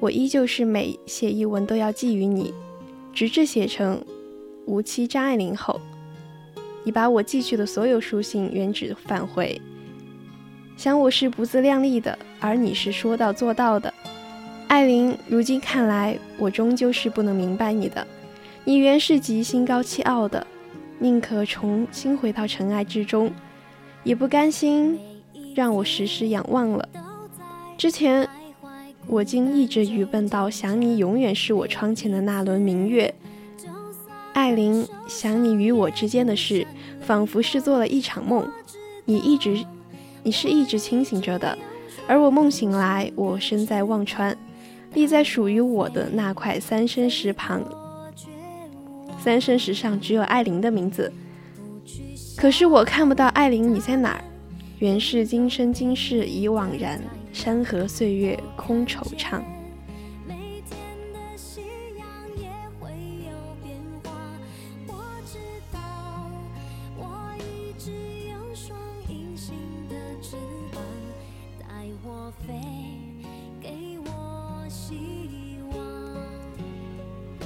[0.00, 2.52] 我依旧是每写一文都要寄予你，
[3.12, 3.96] 直至写成
[4.66, 5.80] 《无期张爱玲》后，
[6.84, 9.60] 你把我寄去的所有书信原址返回。
[10.76, 13.92] 想我是不自量力的，而你是说到做到的。
[14.66, 18.04] 艾琳，如今看来，我终究是不能明白你的。
[18.64, 20.44] 你原是极心高气傲的，
[20.98, 23.30] 宁可重新回到尘埃之中，
[24.02, 24.98] 也不甘心
[25.54, 26.88] 让我时时仰望了。
[27.76, 28.26] 之前，
[29.06, 33.12] 我竟一直愚笨到想你永远是我窗前的那轮明月。
[34.32, 36.66] 艾琳，想你与我之间的事，
[37.00, 38.48] 仿佛是做了一场梦。
[39.04, 39.64] 你一直，
[40.22, 41.56] 你是一直清醒着的，
[42.06, 44.36] 而我梦醒来，我身在忘川，
[44.94, 47.62] 立在属于我的那块三生石旁。
[49.20, 51.12] 三生石上只有艾琳的名字，
[52.36, 54.24] 可是我看不到艾琳，你在哪儿？
[54.78, 57.00] 原是今生今世已惘然。
[57.34, 59.42] 山河岁月空惆怅。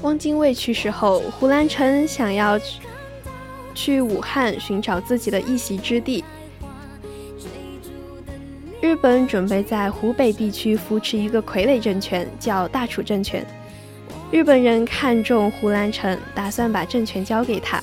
[0.03, 2.59] 汪精卫去世后，胡兰成想要
[3.75, 6.25] 去武汉寻找自己的一席之地。
[8.81, 13.45] 日本准备在湖北地区扶持一个傀儡政权，叫大楚政权。
[14.31, 17.83] 日本人看中胡兰成，打算把政权交给他。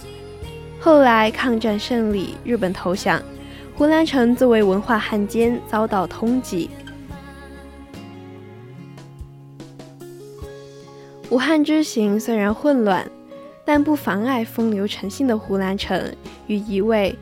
[0.80, 3.22] 后来抗战胜利，日本投降，
[3.76, 6.70] 胡兰成作为文化汉奸遭到通缉。
[11.30, 13.06] 武汉之行虽然混乱，
[13.66, 16.16] 但不妨碍风流成性的胡兰成
[16.48, 17.14] 与一位。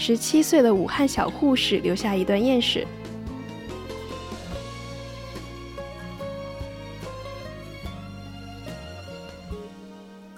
[0.00, 2.86] 十七岁的武汉小护士留下一段艳史。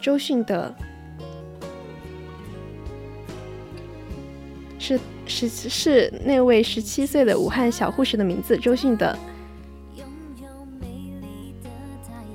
[0.01, 0.75] 周迅的
[4.81, 9.17] 是是是那位十七岁的武汉小护士的名字周迅德。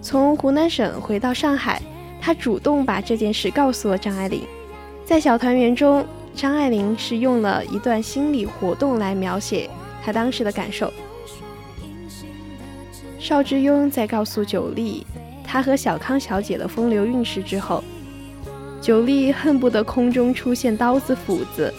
[0.02, 1.82] 从湖南省回到上海，
[2.22, 4.44] 他主动把这件事告诉了张爱玲。
[5.04, 6.06] 在小团圆中，
[6.38, 9.68] 张爱玲是用了一段心理活动来描写
[10.06, 10.94] 她当时的感受。
[13.18, 15.04] 邵之庸在告诉九莉
[15.44, 17.84] 他和小康小姐的风流韵事之后，
[18.80, 21.74] 九莉恨不得空中出现刀子斧子，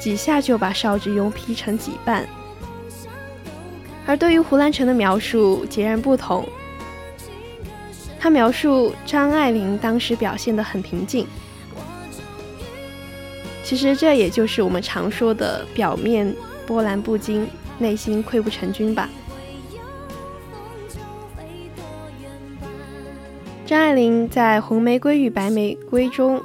[0.00, 2.26] 几下就把邵之庸劈成几半。
[4.04, 6.44] 而对于胡兰成的描述截然不同，
[8.18, 11.24] 他描述张爱玲当时表现得很平静。
[13.66, 16.32] 其实这也就是我们常说的表面
[16.68, 17.48] 波澜不惊，
[17.80, 19.10] 内心溃不成军吧。
[23.66, 26.40] 张爱玲在《红玫瑰与白玫瑰》中，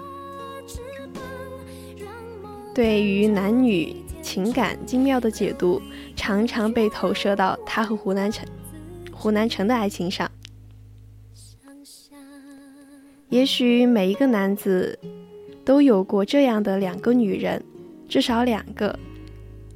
[2.74, 5.80] 对于男女情感精妙的解读，
[6.16, 8.44] 常常被投射到她和胡南成、
[9.12, 10.28] 胡南成的爱情上。
[13.30, 14.98] 也许每一个男子
[15.72, 17.64] 都有过这样的两个女人，
[18.10, 19.00] 至少两个。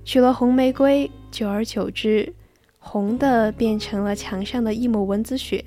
[0.04, 2.34] 娶了红玫瑰，久而久之，
[2.80, 5.64] 红的变成了墙上的一抹蚊子血。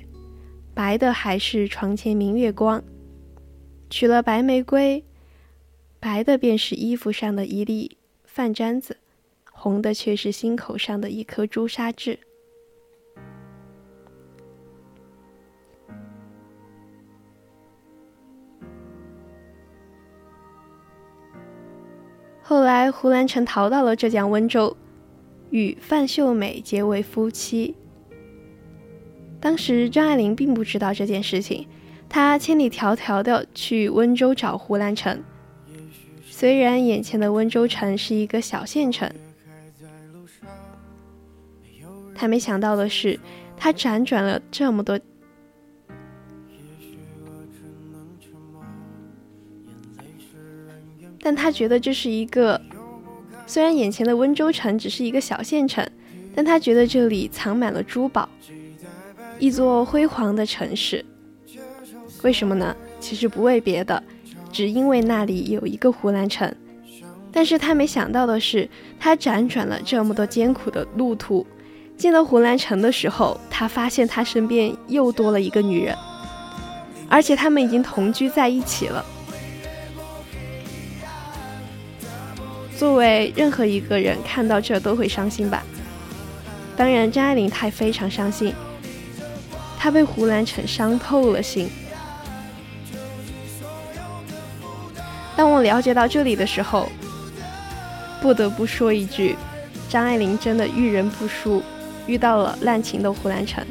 [0.75, 2.83] 白的还是床前明月光，
[3.89, 5.03] 取了白玫瑰，
[5.99, 8.97] 白的便是衣服上的一粒饭粘子，
[9.51, 12.19] 红的却是心口上的一颗朱砂痣。
[22.49, 24.75] 后来，胡兰成逃到了浙江温州，
[25.51, 27.75] 与范秀美结为夫妻。
[29.39, 31.67] 当时张爱玲并不知道这件事情，
[32.09, 35.23] 她千里迢迢的去温州找胡兰成。
[36.27, 39.07] 虽然眼前的温州城是一个小县城，
[42.15, 43.19] 她没想到的是，
[43.55, 44.99] 她辗转了这么多，
[51.21, 52.59] 但他觉得这是一个，
[53.45, 55.85] 虽然眼前的温州城只是一个小县城，
[56.35, 58.27] 但他觉得这里藏满了珠宝。
[59.37, 61.05] 一座辉煌的城市，
[62.23, 62.75] 为什么呢？
[62.99, 64.03] 其实不为别的，
[64.51, 66.53] 只因为那里有一个湖南城。
[67.31, 68.67] 但是他没想到的是，
[68.99, 71.45] 他辗转了这么多艰苦的路途，
[71.95, 75.95] 进了湖南城的时候，他发现他身边又多了一个女人，
[77.07, 79.05] 而且他们已经同居在一起了。
[82.79, 85.61] 作为任何一个人看到这都会伤心吧？
[86.77, 88.53] 当然，张爱玲她也非常伤心。
[89.77, 91.69] 她被胡兰成伤透了心。
[95.35, 96.89] 当我了解到这里的时候，
[98.21, 99.35] 不得不说一句：
[99.89, 101.61] 张爱玲真的遇人不淑，
[102.07, 103.61] 遇到了滥情的胡兰成。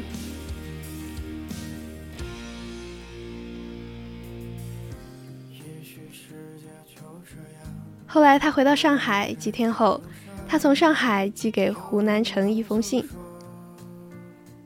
[8.19, 10.01] 后来他回到上海，几天后，
[10.45, 13.07] 他从上海寄给胡南成一封信。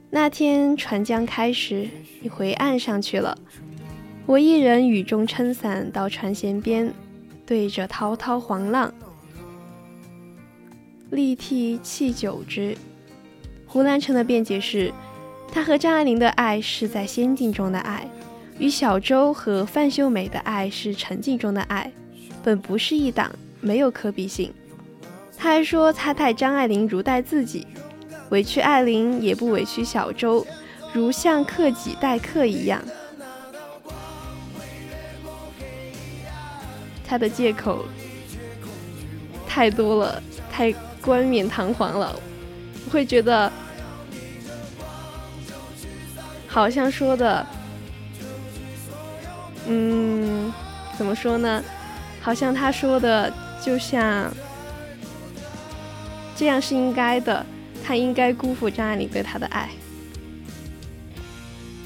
[0.09, 1.87] 那天船将开时，
[2.19, 3.37] 你回岸上去了，
[4.25, 6.91] 我一人雨中撑伞到船舷边，
[7.45, 8.91] 对着滔滔黄浪，
[11.11, 12.75] 力替泣酒之。
[13.67, 14.91] 胡南城的辩解是，
[15.51, 18.07] 他和张爱玲的爱是在仙境中的爱，
[18.57, 21.91] 与小周和范秀美的爱是沉静中的爱，
[22.43, 23.31] 本不是一档，
[23.61, 24.53] 没有可比性。
[25.37, 27.65] 他还说他待张爱玲如待自己。
[28.29, 30.45] 委屈爱玲，也不委屈小周，
[30.91, 32.81] 如像克己待客一样。
[37.05, 37.85] 他的借口
[39.47, 40.21] 太多了，
[40.51, 42.19] 太冠冕堂皇了，
[42.85, 43.51] 我会觉得
[46.47, 47.45] 好像说的，
[49.67, 50.51] 嗯，
[50.97, 51.63] 怎么说呢？
[52.23, 54.33] 好像他说的就像
[56.35, 57.45] 这样是应该的。
[57.85, 59.69] 他应该辜负张爱玲对他的爱，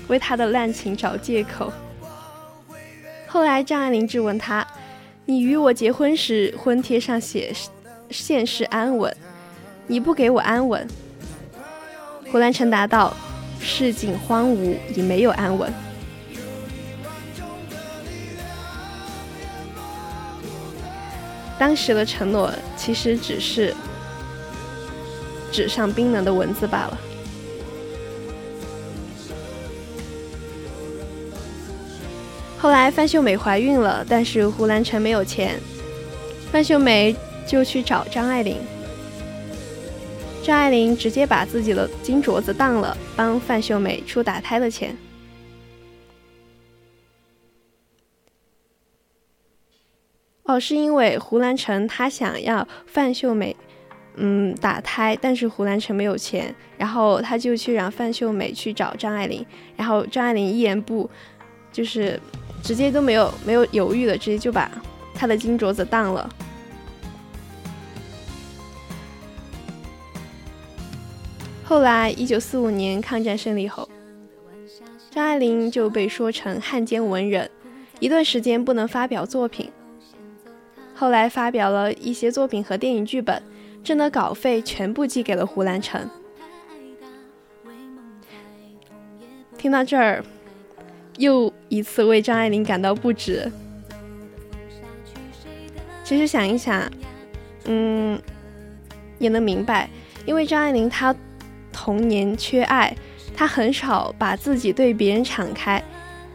[0.07, 1.73] 为他的滥情找借口。
[3.25, 4.63] 后来张爱玲质问他
[5.25, 7.51] ：“你与我结婚时，婚帖上写
[8.11, 9.11] 现世安稳，
[9.88, 10.88] 你不给我安稳。”
[12.31, 13.11] 胡兰成答道
[13.59, 15.73] ：“市井荒芜，已没有安稳。”
[21.60, 23.74] 当时的承诺其实只是。
[25.49, 26.97] 纸上冰冷的文字罢了。
[32.60, 35.58] 后来范秀美怀孕了，但是胡兰成没有钱。
[36.51, 37.16] 范秀美
[37.47, 38.58] 就去找张爱玲。
[40.43, 44.95] 张爱玲直接把自己的金镯子当了，帮范秀美出打胎的钱。
[50.47, 53.53] 哦，是因为胡兰成他想要范秀美，
[54.15, 59.45] 嗯，打胎，但是胡兰成没有钱，然后他就去让范秀美去找张爱玲，
[59.75, 61.09] 然后张爱玲一言不，
[61.69, 62.17] 就是
[62.63, 64.71] 直接都没有没有犹豫的，直接就把
[65.13, 66.29] 他的金镯子当了。
[71.65, 73.89] 后来，一九四五年抗战胜利后，
[75.11, 77.51] 张爱玲就被说成汉奸文人，
[77.99, 79.69] 一段时间不能发表作品。
[80.99, 83.39] 后来发表了一些作品和电影剧本，
[83.83, 86.09] 挣的稿费全部寄给了胡兰成。
[89.59, 90.23] 听到这儿，
[91.17, 93.51] 又一次为张爱玲感到不值。
[96.03, 96.81] 其实想一想，
[97.65, 98.19] 嗯，
[99.19, 99.87] 也能明白，
[100.25, 101.15] 因为张爱玲她
[101.71, 102.95] 童年缺爱，
[103.35, 105.83] 她很少把自己对别人敞开。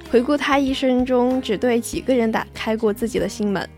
[0.08, 3.68] 回顾她一生中，只对几个人打开过自己的心门。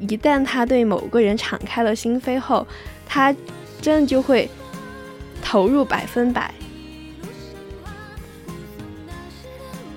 [0.00, 2.66] 一旦他对某个人敞开了心扉后，
[3.06, 3.34] 他
[3.80, 4.48] 真的就会
[5.42, 6.52] 投入百分百。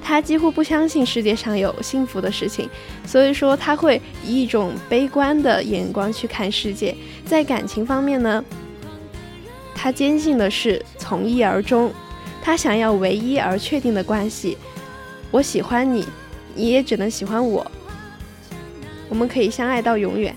[0.05, 2.69] 他几乎不相信世界上有幸福的事情，
[3.05, 6.93] 所以说他会以一种悲观的眼光去看世界。
[7.25, 8.43] 在感情方面呢，
[9.73, 11.91] 他坚信的是从一而终，
[12.43, 14.57] 他想要唯一而确定的关系。
[15.31, 16.05] 我喜欢你，
[16.53, 17.65] 你也只能喜欢我。
[19.13, 20.35] 我们可以相爱到永远。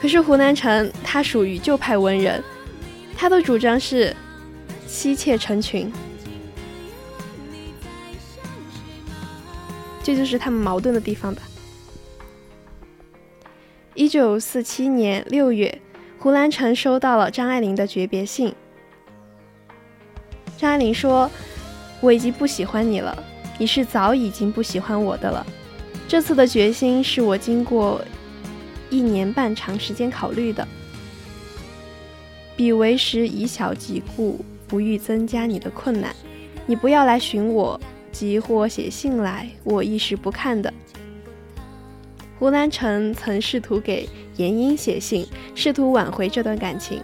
[0.00, 2.42] 可是胡南成他属于旧派文人，
[3.14, 4.16] 他的主张是
[4.86, 5.92] 妻妾成群，
[10.02, 11.42] 这就是他们矛盾的地方吧。
[13.92, 15.78] 一九四七年六月，
[16.18, 18.54] 胡兰成收到了张爱玲的诀别信。
[20.56, 21.30] 张爱玲说
[22.00, 23.22] ：“我已经不喜欢你了，
[23.58, 25.46] 你是早已经不喜欢我的了。”
[26.08, 28.00] 这次的决心是我经过
[28.90, 30.66] 一年半长时间考虑的。
[32.56, 36.14] 彼为时以小及故，不欲增加你的困难。
[36.64, 37.78] 你不要来寻我，
[38.12, 40.72] 即或写信来，我一时不看的。
[42.38, 47.02] 胡兰成曾试图给严英写信，试图挽回这段感情。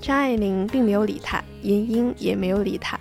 [0.00, 2.98] 张爱玲并没有理他，严英也没有理他。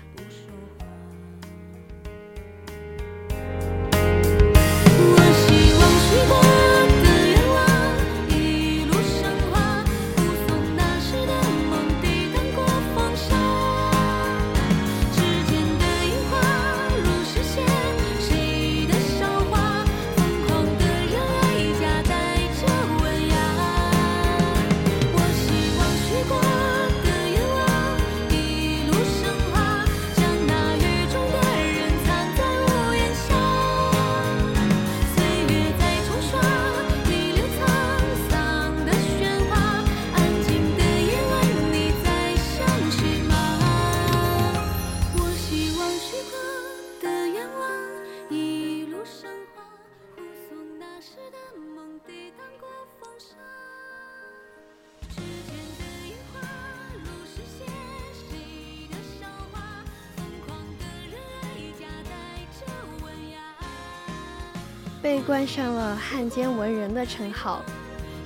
[65.29, 67.63] 冠上了汉奸文人的称号，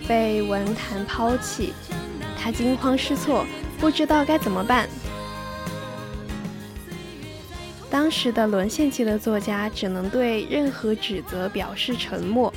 [0.07, 1.73] 被文坛抛弃，
[2.39, 3.45] 他惊慌失措，
[3.77, 4.87] 不知道该怎么办。
[7.89, 12.53] 当时的沦陷期的作家只能对任何指责表示沉默，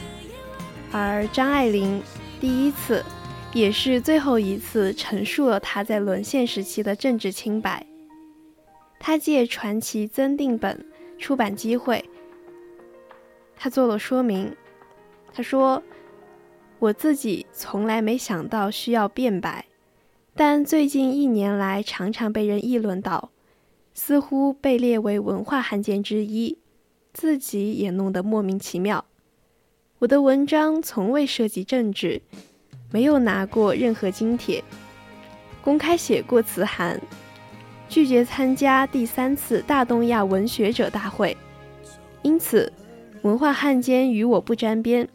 [0.92, 2.00] 而张爱玲
[2.40, 3.04] 第一次，
[3.52, 7.84] 也是最后一次陈述了他在沦陷时期的政治清白。
[9.00, 10.86] 他借传奇增订本
[11.18, 12.08] 出版机会。
[13.58, 14.54] 他做了说明，
[15.32, 15.82] 他说
[16.78, 19.64] ：“我自己从来没想到需要辩白，
[20.34, 23.30] 但最近一年来常常被人议论到，
[23.94, 26.58] 似乎被列为文化罕见之一，
[27.14, 29.06] 自己也弄得莫名其妙。
[30.00, 32.20] 我的文章从未涉及政治，
[32.92, 34.62] 没有拿过任何津贴，
[35.62, 37.00] 公开写过辞函，
[37.88, 41.34] 拒绝参加第三次大东亚文学者大会，
[42.20, 42.70] 因此。”
[43.26, 45.08] 文化汉奸与我不沾边。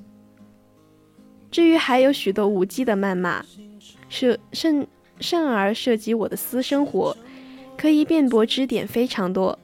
[1.50, 3.46] 至于还有许多无稽的谩骂，
[4.10, 4.86] 涉甚
[5.22, 7.16] 甚而涉及我的私生活，
[7.78, 9.58] 可以辩驳之点非常多。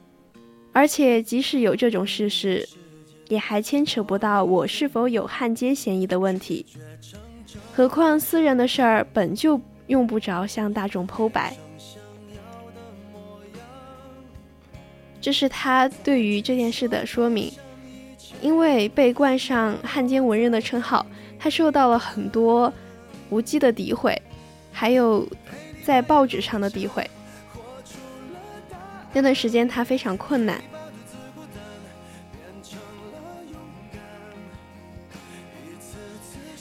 [0.72, 2.66] 而且即使有这种事实，
[3.28, 6.64] 也还牵扯不到我是否有汉奸嫌疑的问题。
[7.74, 11.54] 何况私人的事儿本就用不着向大众剖白。
[15.20, 17.52] 这是他对于这件事的说明。
[18.40, 21.04] 因为被冠上汉奸文人的称号，
[21.38, 22.72] 他受到了很多
[23.30, 24.20] 无稽的诋毁，
[24.72, 25.26] 还有
[25.84, 27.08] 在报纸上的诋毁。
[29.12, 30.60] 那段时间他非常困难。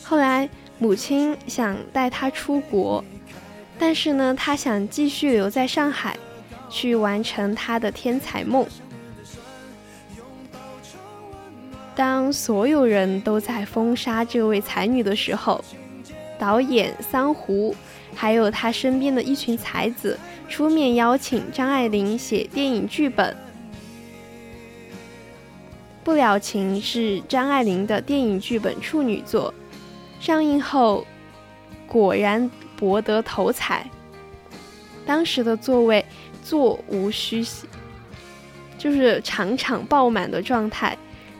[0.01, 0.49] 后来
[0.79, 3.03] 母亲想带他出国，
[3.77, 6.17] 但是呢，他想继续留在上海，
[6.69, 8.65] 去完成他的天才梦。
[11.97, 15.65] 当所有人都在封杀这位才女的时候，
[16.37, 17.75] 导演桑胡，
[18.13, 20.15] 还有他身边的一群才子
[20.47, 23.33] 出面邀请张爱玲写电影剧本。
[26.03, 29.51] 《不了情》是张爱玲的电影剧本处女作，
[30.19, 31.03] 上映后
[31.87, 33.89] 果然博得头彩。
[35.03, 36.05] 当时的座位
[36.43, 37.65] 座无虚席，
[38.77, 40.95] 就是场场爆满的状态。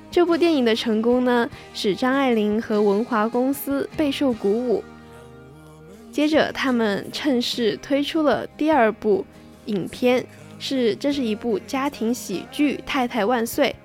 [0.10, 4.84] 这部电影的成功呢，使张爱玲和文华公司备受鼓舞。
[6.12, 9.24] 接着，他们趁势推出了第二部
[9.66, 10.26] 影片，
[10.58, 13.76] 是这是一部家庭喜剧《太太万岁》。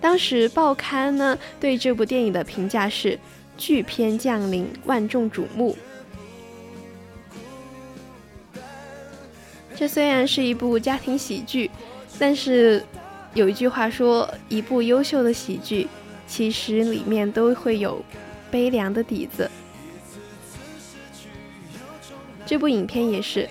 [0.00, 3.18] 当时报刊呢对这部电影的评价是
[3.56, 5.76] 巨片降临，万众瞩目。
[9.74, 11.68] 这虽然是一部家庭喜剧，
[12.18, 12.84] 但是。
[13.34, 15.86] 有一句话说，一部优秀的喜剧，
[16.26, 18.04] 其实里面都会有
[18.50, 19.48] 悲凉的底子。
[22.44, 23.48] 这部影片也是。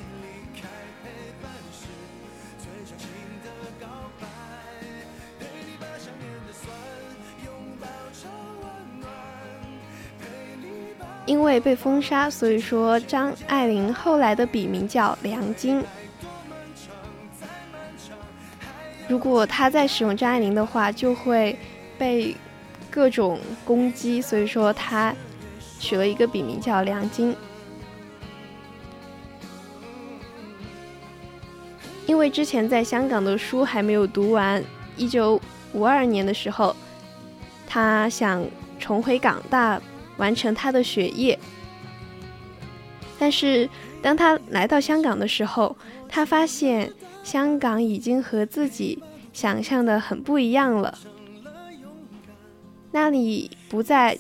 [11.26, 15.84] 因为被封杀，所以说张爱玲后来的笔名叫梁晶。
[19.08, 21.58] 如果他在使用张爱玲的话，就会
[21.98, 22.36] 被
[22.92, 25.16] 各种攻击，所以说他
[25.80, 27.34] 取了一个笔名叫梁晶。
[32.06, 34.62] 因为之前在香港的书还没有读完，
[34.98, 35.40] 一九
[35.72, 36.76] 五二年的时候，
[37.66, 38.46] 他想
[38.78, 39.82] 重回港大
[40.18, 41.40] 完成他的学业，
[43.18, 43.70] 但是
[44.02, 45.74] 当他来到香港的时候，
[46.10, 46.92] 他发现。
[47.28, 49.04] 香港已经和自己
[49.34, 50.98] 想象的很不一样了，
[52.92, 54.18] 那里不再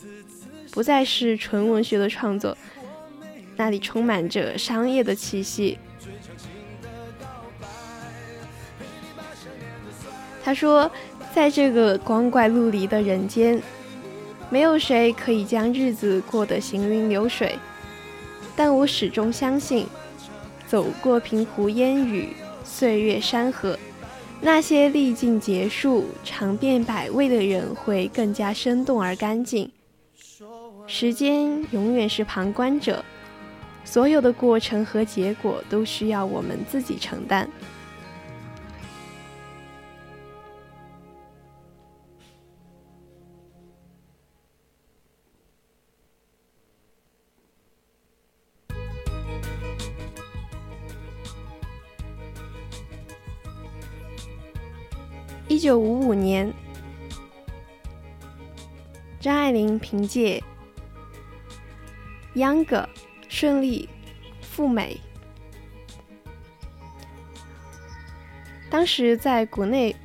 [0.72, 2.58] 不再是纯文学的创作，
[3.56, 5.78] 那里充满着商业的气息。
[10.44, 10.92] 他说，
[11.34, 13.62] 在这个光怪陆离的人间，
[14.50, 17.58] 没有谁可以将日子过得行云流水，
[18.54, 19.88] 但我始终相信，
[20.68, 22.36] 走过平湖烟雨。
[22.80, 23.76] 岁月山河，
[24.40, 29.68] 那些历尽劫数、尝遍百味的人会更加生动而干净。
[30.86, 33.04] 时间永远是旁观者，
[33.84, 37.50] 所有的过程和结果都需要我们自己承担。
[55.58, 56.54] 一九五五年，
[59.20, 60.38] 张爱玲凭借
[62.36, 62.88] 《秧歌》
[63.28, 63.90] 顺利
[64.40, 65.02] 赴美。
[68.70, 69.96] 当时在国内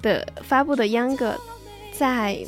[0.00, 1.38] 的发布的《秧歌》
[1.98, 2.42] 在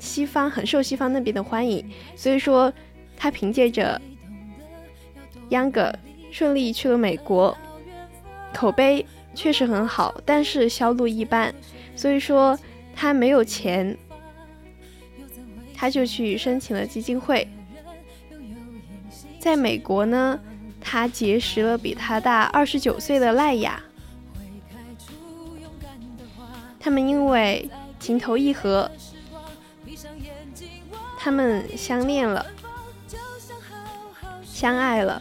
[0.00, 2.72] 西方很受西方那边的欢迎，所以说
[3.16, 4.02] 她凭借着
[5.50, 5.82] 《秧歌》
[6.32, 7.56] 顺利去了美国，
[8.52, 9.06] 口碑。
[9.36, 11.54] 确实很好，但是销路一般，
[11.94, 12.58] 所以说
[12.94, 13.96] 他没有钱，
[15.74, 17.46] 他就去申请了基金会。
[19.38, 20.40] 在美国呢，
[20.80, 23.80] 他结识了比他大二十九岁的赖雅，
[26.80, 27.68] 他们因为
[28.00, 28.90] 情投意合，
[31.18, 32.46] 他们相恋了，
[34.42, 35.20] 相爱了。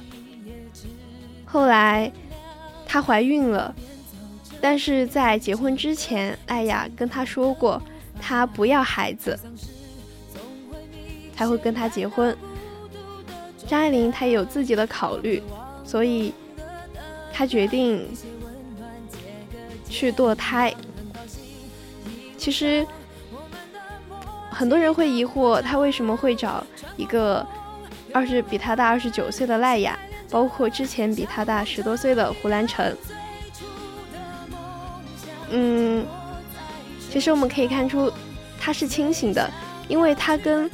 [1.44, 2.10] 后来
[2.88, 3.76] 她怀孕了。
[4.68, 7.80] 但是在结婚之前，艾雅跟他说过，
[8.20, 9.40] 他不要孩子，
[11.36, 12.36] 才会跟他结婚。
[13.68, 15.40] 张爱玲她有自己的考虑，
[15.84, 16.34] 所以
[17.32, 18.08] 她决定
[19.88, 20.74] 去堕胎。
[22.36, 22.84] 其实
[24.50, 26.66] 很多人会疑惑她为什么会找
[26.98, 27.46] 一个
[28.12, 29.96] 二十比她大二十九岁的赖雅，
[30.32, 32.92] 包括之前比她大十多岁的胡兰成。
[35.52, 36.06] 嗯，
[37.12, 38.12] 其实我们可以看出
[38.60, 39.50] 他是清醒的，
[39.88, 40.70] 因为他跟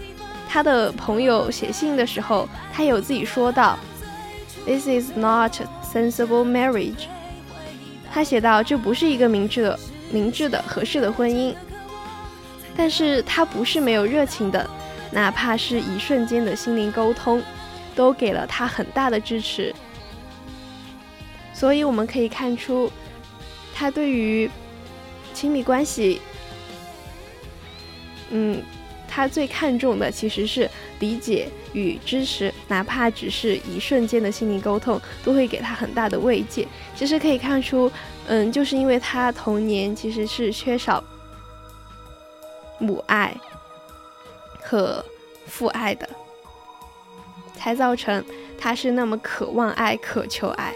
[0.50, 3.78] 他的朋友写信的时候，他有自己说到
[4.66, 5.54] ：“This is not
[5.84, 7.06] sensible marriage。”
[8.14, 9.80] 他写道：“这不是一个明智的、
[10.12, 11.56] 明智的、合适的婚姻。”
[12.76, 14.70] 但是他不是没有热情的，
[15.12, 17.42] 哪怕是一瞬间的心灵沟通，
[17.96, 19.74] 都给了他很大的支持。
[21.54, 22.92] 所以我们可以看出，
[23.74, 24.50] 他对于
[25.42, 26.22] 亲密关系，
[28.30, 28.62] 嗯，
[29.08, 30.70] 他最看重的其实是
[31.00, 36.68] 理解与支持，哪怕只是一瞬间的心灵沟通，都会给他很大的慰藉。
[36.96, 37.92] 其实可以看出，
[38.28, 41.04] 嗯，就是因为他童年其实是缺少。
[42.78, 43.36] 母爱
[44.62, 45.04] 和
[45.48, 46.08] 父爱的，
[47.58, 48.24] 才造成
[48.60, 50.76] 他是那么渴望爱、渴求爱。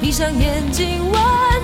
[0.00, 1.12] 闭上眼睛闻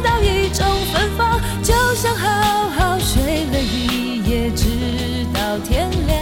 [0.02, 6.20] 到一种芬芳，就像好好睡了一夜，直到天亮。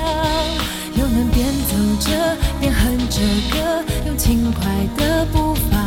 [0.95, 3.19] 又能边走着边哼着
[3.51, 5.79] 歌，用轻快的步伐。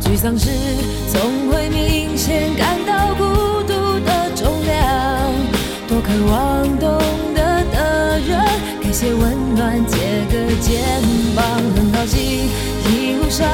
[0.00, 0.48] 沮丧时
[1.12, 1.20] 总
[1.50, 3.24] 会明显感到孤
[3.62, 5.32] 独的重量。
[5.86, 6.98] 多渴望懂
[7.34, 8.40] 得的人，
[8.82, 9.96] 给些温暖，借
[10.30, 10.82] 个肩
[11.36, 11.44] 膀。
[11.76, 12.48] 很高兴
[12.88, 13.46] 一路上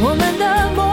[0.00, 0.84] 我们的默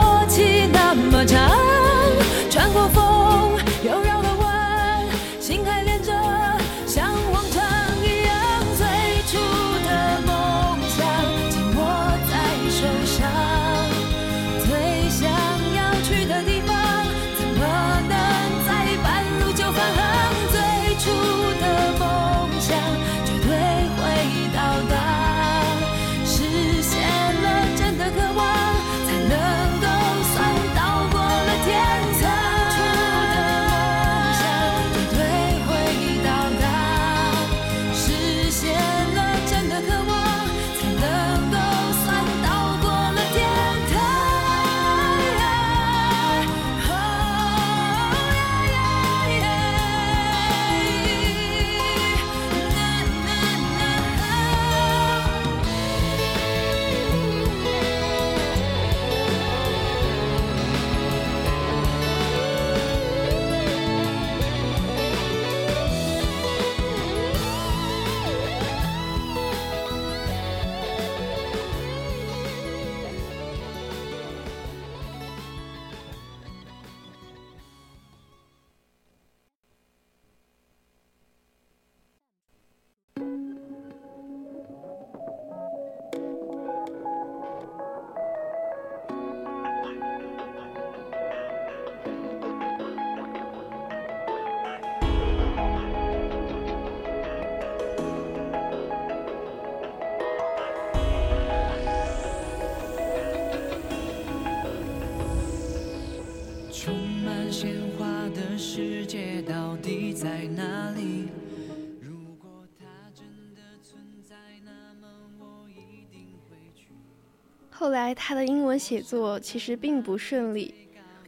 [117.82, 120.72] 后来，他的英文写作其实并不顺利。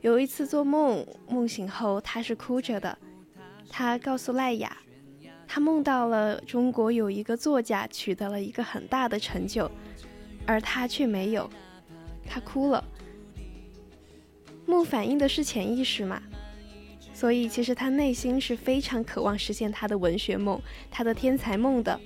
[0.03, 2.97] 有一次做梦，梦醒后他是哭着的。
[3.69, 4.77] 他告诉赖雅，
[5.49, 9.69] 他梦到了中国有一个作家取得了一个很大的成就，
[10.47, 11.51] 而他却没有。
[12.25, 12.85] 他哭了。
[14.65, 16.23] 梦反映的是潜意识嘛，
[17.13, 22.01] 所以其实他内心是非常渴望实现他的文学梦、他的天才梦的。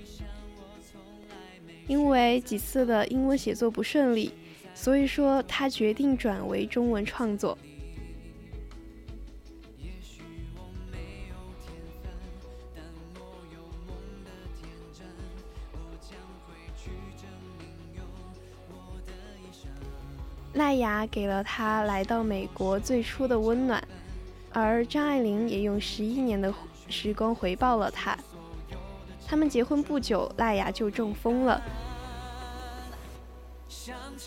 [1.88, 4.30] 因为几次的英文写作不顺利，
[4.74, 7.58] 所以说他决定转为中文创作。
[20.54, 23.82] 赖雅给了他来到美国最初的温暖，
[24.52, 26.52] 而张爱玲也用十一年的
[26.88, 28.18] 时光回报了他。
[29.28, 31.60] 他们结婚不久，赖雅就中风了。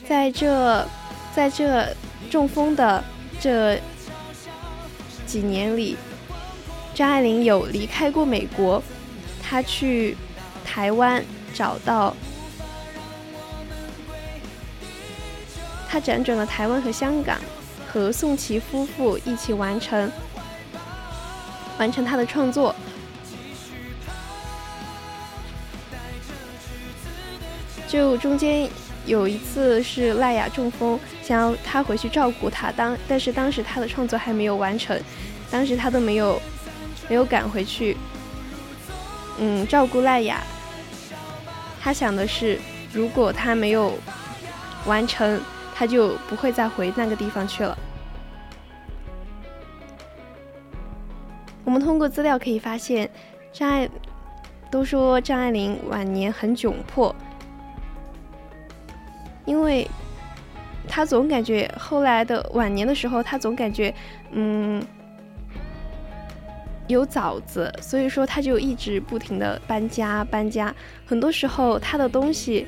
[0.07, 0.87] 在这，
[1.35, 1.87] 在这
[2.29, 3.03] 中风的
[3.39, 3.79] 这
[5.25, 5.97] 几年里，
[6.93, 8.81] 张爱玲有离开过美国，
[9.41, 10.15] 她去
[10.63, 12.15] 台湾找到，
[15.89, 17.39] 她辗转了台湾和香港，
[17.91, 20.11] 和宋琦夫妇一起完成
[21.79, 22.75] 完成她的创作。
[27.91, 28.69] 就中间
[29.05, 34.97] 有一次是赖雅中风，想要他回去照顾她，当但是当时他的创作还没有完成，
[35.51, 36.41] 当时他都没有
[37.09, 37.97] 没有赶回去，
[39.39, 40.41] 嗯，照顾赖雅。
[41.81, 42.57] 他想的是，
[42.93, 43.93] 如果他没有
[44.85, 45.41] 完成，
[45.75, 47.77] 他就不会再回那个地方去了。
[51.65, 53.09] 我们通过资料可以发现，
[53.51, 53.89] 张爱
[54.71, 57.13] 都说张爱玲晚年很窘迫。
[59.45, 59.87] 因为
[60.87, 63.93] 他总感觉后来的晚年的时候，他总感觉
[64.31, 64.81] 嗯
[66.87, 70.73] 有枣子，所以说他就一直不停的搬家搬家。
[71.05, 72.67] 很多时候他的东西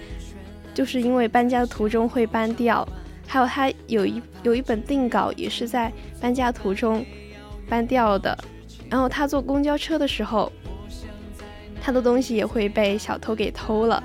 [0.74, 2.88] 就是因为搬家的途中会搬掉，
[3.28, 7.06] 还有他有一有一本定稿也是在搬家途中
[7.68, 8.38] 搬掉的。
[8.90, 10.52] 然后他坐公交车的时候，
[11.82, 14.02] 他的东西也会被小偷给偷了。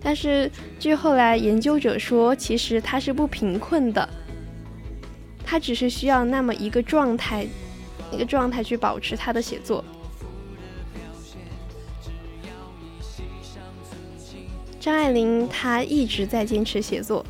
[0.00, 4.08] 但是，据后来研究者说，其实他是不贫困的，
[5.44, 7.46] 他只是需要那么一个状态，
[8.12, 9.84] 一个状态去保持他的写作。
[14.80, 17.26] 张爱玲她一直在坚持写作，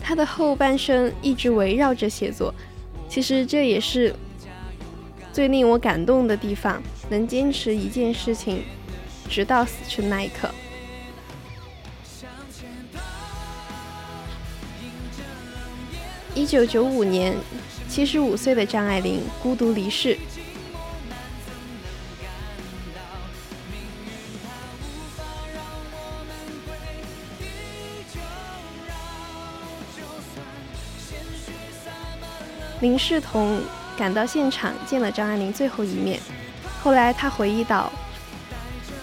[0.00, 2.54] 她的后半生一直围绕着写作，
[3.08, 4.14] 其实这也是
[5.32, 6.80] 最令我感动的地方，
[7.10, 8.62] 能坚持一件事情，
[9.28, 10.48] 直到死去那一刻。
[16.38, 17.36] 一九九五年，
[17.88, 20.16] 七十五岁的张爱玲孤独离世。
[32.80, 33.60] 林世彤
[33.96, 36.20] 赶到现场见了张爱玲最后一面。
[36.80, 37.92] 后来他回忆道：“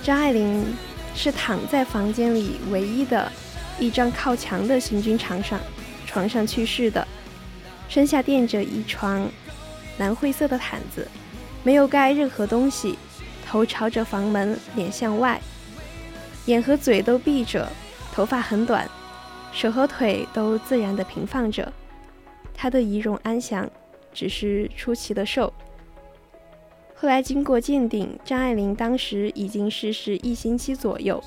[0.01, 0.65] 张爱玲
[1.13, 3.29] 是躺在房间里唯一的
[3.77, 5.59] 一张靠墙的行军床上，
[6.05, 7.05] 床上去世的。”
[7.87, 9.29] 身下垫着一床
[9.97, 11.07] 蓝灰色的毯子，
[11.63, 12.97] 没有盖任何东西，
[13.45, 15.39] 头朝着房门，脸向外，
[16.45, 17.67] 眼和嘴都闭着，
[18.11, 18.89] 头发很短，
[19.51, 21.71] 手和腿都自然地平放着。
[22.53, 23.69] 他的仪容安详，
[24.13, 25.53] 只是出奇的瘦。
[26.93, 31.21] 后来经过鉴定，张爱玲当时已经逝世一星期左右，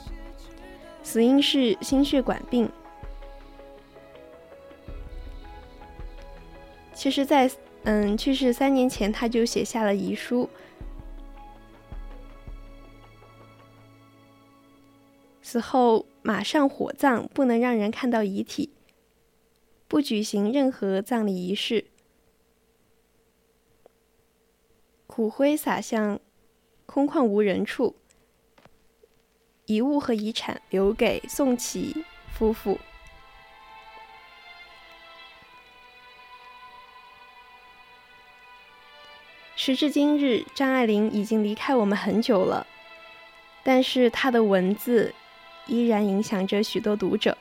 [1.03, 2.69] 死因是心血管病。
[6.99, 7.49] 其实，在
[7.85, 10.51] 嗯去世三年前，他就写下了遗书，
[15.41, 18.73] 死后马上火葬，不能让人看到遗体，
[19.87, 21.85] 不举行任何葬礼仪式，
[25.07, 26.19] 骨灰撒向
[26.85, 27.95] 空旷无人处，
[29.67, 32.77] 遗物和遗产留给宋琦夫妇。
[39.61, 42.65] 时至今日，张爱玲已经离开我们很久了，
[43.65, 45.13] 但是她的文字
[45.67, 47.37] 依然影响着许多读者。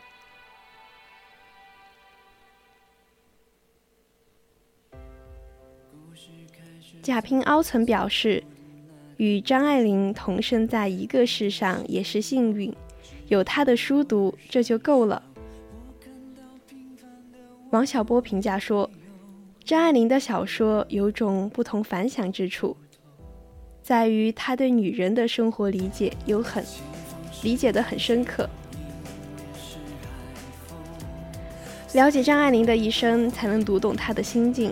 [7.03, 8.44] 贾平凹曾表示
[9.18, 12.76] ：“与张爱玲同生在一个世上也是幸运，
[13.27, 15.22] 有她的书读，这就够了。”
[17.69, 18.89] 王小波评价说。
[19.68, 22.77] 张爱玲的小说有种不同凡响之处，
[23.84, 26.64] 在于她对女人的生活理解有很
[27.44, 28.49] 理解的很深刻。
[31.91, 34.72] 了解张爱玲的一生，才能读懂她的心境；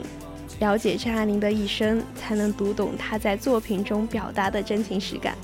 [0.61, 5.35] 了解张爱玲的一生，才能读懂她在作品中表达的真情实感。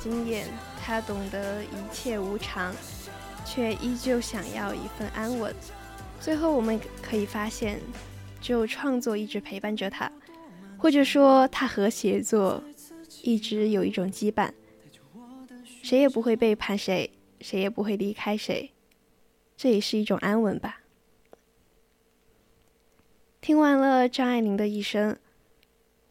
[0.00, 0.46] 经验，
[0.80, 2.74] 他懂得一切无常，
[3.44, 5.54] 却依旧想要一份安稳。
[6.20, 7.80] 最后，我们可以发现，
[8.40, 10.10] 只有创作一直陪伴着他，
[10.76, 12.62] 或者说他和写作
[13.22, 14.50] 一直有一种羁绊，
[15.82, 17.10] 谁也不会背叛谁，
[17.40, 18.72] 谁也不会离开谁，
[19.56, 20.80] 这也是一种安稳吧。
[23.40, 25.16] 听完了张爱玲的一生，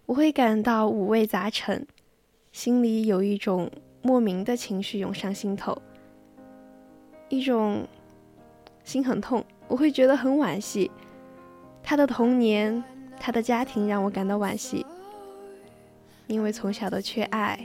[0.08, 1.86] 我会感到五味杂陈，
[2.58, 3.70] 心里有一种
[4.02, 5.80] 莫名的情绪涌上心头，
[7.30, 7.88] 一种
[8.84, 10.90] 心很痛，我会觉得很惋惜。
[11.84, 12.84] 他的童年，
[13.20, 14.84] 他的家庭让我感到惋惜，
[16.26, 17.64] 因为从小的缺爱，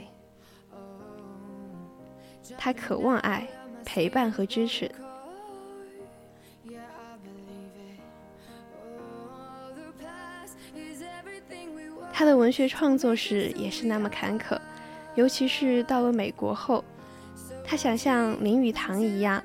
[2.55, 3.47] 他渴望爱、
[3.83, 4.91] 陪伴和支持。
[12.15, 14.55] 他的文学创作史也是那么坎坷，
[15.15, 16.83] 尤其是到了美国后，
[17.63, 19.43] 他想像林语堂一样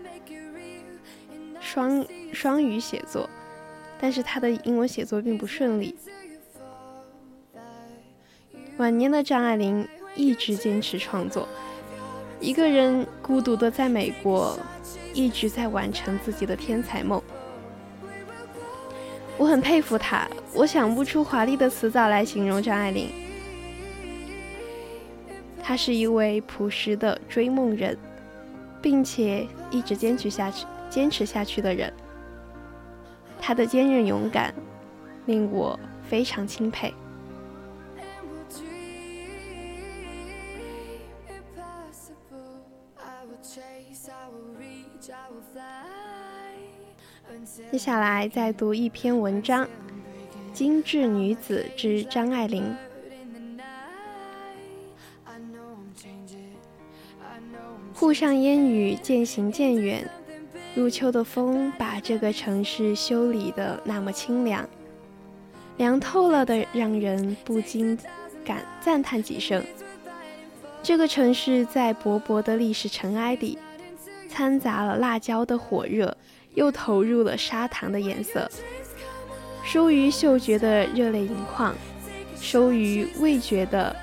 [1.61, 3.29] 双双语写作，
[4.01, 5.95] 但是他的英文写作并不顺利。
[8.79, 11.47] 晚年的张爱玲一直坚持创作，
[12.41, 14.59] 一个人孤独的在美国，
[15.13, 17.23] 一直在完成自己的天才梦。
[19.37, 23.28] 我很佩服她，我想不出华丽的词藻来形容张爱玲。
[25.63, 27.97] 她是一位朴实的追梦人，
[28.81, 31.93] 并且一直坚持下去、坚持下去的人。
[33.41, 34.55] 她的坚韧勇敢
[35.27, 35.79] 令我
[36.09, 36.95] 非常钦佩。
[47.71, 49.65] 接下来再读一篇文章，
[50.53, 52.65] 《精致女子之张爱玲》。
[57.99, 60.09] 沪上烟雨渐行渐远，
[60.77, 64.65] 入秋的风把这个城市修理得那么清凉，
[65.79, 67.99] 凉透了的，让人不禁
[68.45, 69.65] 感赞叹几声。
[70.81, 73.59] 这个城市在薄薄的历史尘埃里，
[74.29, 76.17] 掺杂了辣椒的火热。
[76.55, 78.51] 又投入了砂糖的颜色，
[79.63, 81.73] 收于嗅觉的热泪盈眶，
[82.41, 83.95] 收于味觉的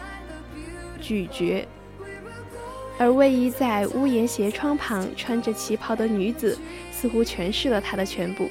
[1.02, 1.68] 咀嚼。
[2.98, 6.58] 而偎依在屋檐斜窗旁穿着旗袍的女子，
[6.92, 8.50] 似乎诠释了她的全部。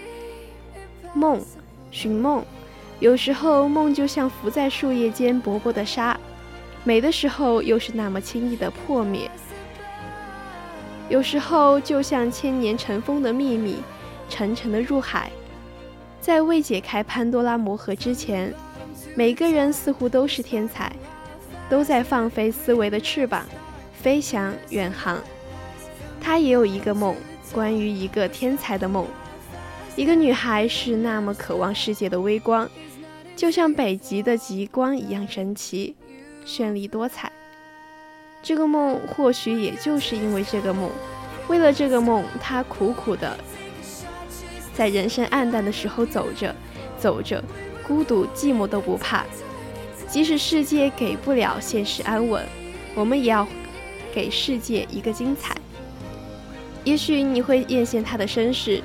[1.13, 1.41] 梦，
[1.91, 2.45] 寻梦，
[3.01, 6.19] 有时候梦就像浮在树叶间薄薄的沙，
[6.85, 9.31] 美的时候又是那么轻易的破灭。
[11.09, 13.79] 有时候就像千年尘封的秘密。
[14.27, 15.31] 沉沉的入海，
[16.19, 18.53] 在未解开潘多拉魔盒之前，
[19.15, 20.91] 每个人似乎都是天才，
[21.69, 23.47] 都在放飞思维的翅膀，
[24.05, 25.19] 飞翔远航。
[26.21, 27.17] 他也有一个梦，
[27.51, 29.07] 关于一个天才的梦。
[29.97, 32.69] 一个女孩是那么渴望世界的微光，
[33.35, 35.97] 就像北极的极光一样神奇、
[36.45, 37.33] 绚丽多彩。
[38.43, 40.91] 这个梦或许也就是因为这个梦，
[41.49, 43.35] 为了这个梦，她苦苦的。
[44.75, 46.55] 在人生暗淡的时候走着，
[46.99, 47.43] 走着，
[47.87, 49.25] 孤独寂寞都不怕。
[50.07, 52.45] 即使世界给不了现实安稳，
[52.95, 53.49] 我们也要
[54.15, 55.57] 给世界一个精彩。
[56.85, 58.81] 也许你会艳羡他的身世，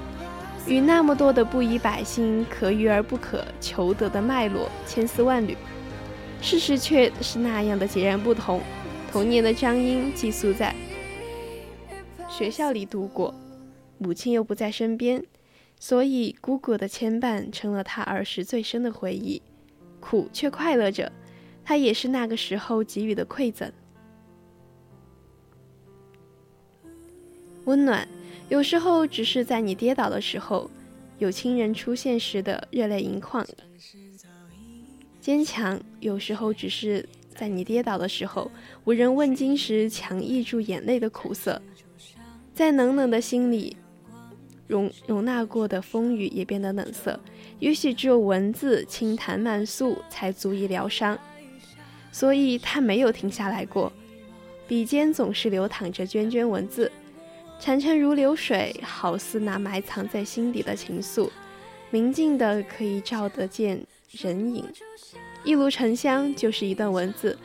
[0.65, 5.55] 与那么多的布衣百姓可遇而不可求得的脉络千丝万缕，
[6.41, 8.61] 事实却是那样的截然不同。
[9.11, 10.73] 童年的张英寄宿在
[12.29, 13.35] 学校里度过，
[13.97, 15.23] 母亲又不在身边，
[15.79, 19.41] 所以姑姑的牵绊成了他儿时最深的回忆，
[19.99, 21.11] 苦却快乐着。
[21.65, 23.71] 他也是那个时候给予的馈赠。
[27.65, 28.07] 温暖，
[28.49, 30.69] 有时候只是在你跌倒的时候，
[31.17, 33.45] 有亲人出现时的热泪盈眶；
[35.21, 38.49] 坚强，有时候只是在你跌倒的时候，
[38.85, 41.61] 无人问津时强抑住眼泪的苦涩。
[42.53, 43.77] 在冷冷的心里，
[44.67, 47.19] 容容纳过的风雨也变得冷涩。
[47.59, 51.17] 也许只有文字轻弹慢诉，才足以疗伤。
[52.11, 53.91] 所以他没有停下来过，
[54.67, 56.91] 笔尖总是流淌着涓涓文字。
[57.59, 61.29] 潺潺如流水，好似那埋藏在心底的情愫，
[61.89, 63.81] 明净的可以照得见
[64.11, 64.65] 人影。
[65.43, 67.37] 一炉沉香就是一段文字，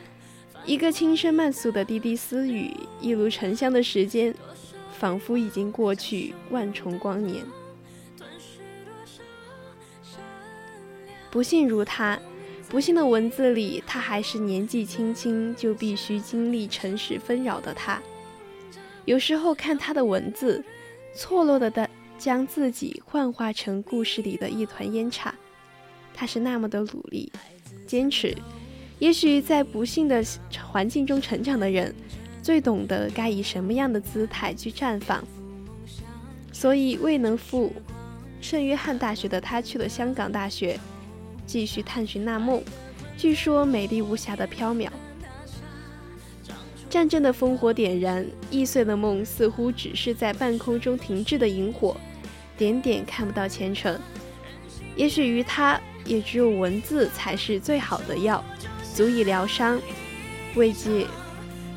[0.65, 2.71] 一个轻声慢诉的滴滴私语。
[3.01, 4.33] 一炉沉香的时间，
[4.97, 7.43] 仿佛已经过去万重光年。
[11.29, 12.17] 不幸如他，
[12.69, 18.01] 不幸的文字里，他还是年纪轻轻就必须经历尘世纷扰的他。
[19.05, 20.63] 有时候看他的文字，
[21.15, 25.33] 错落的的将自己幻化成故事里的一团烟茶。
[26.13, 27.31] 他是那么的努力、
[27.85, 28.35] 坚持。
[28.97, 30.23] 也许在不幸的
[30.71, 31.93] 环境中成长的人，
[32.41, 35.23] 最懂得该以什么样的姿态去绽放。
[36.51, 37.73] 所以未能赴
[38.39, 40.79] 圣约翰大学的他，去了香港大学，
[41.45, 42.63] 继续探寻那梦。
[43.17, 44.89] 据说美丽无瑕的缥缈。
[46.95, 51.97] 战争的烽火点燃易碎的梦，似乎只是在半空中停滞的萤火，
[52.57, 53.99] 点点看不到前程。
[54.95, 58.41] 也许于他，也只有文字才是最好的药，
[58.93, 59.77] 足以疗伤，
[60.55, 61.05] 慰藉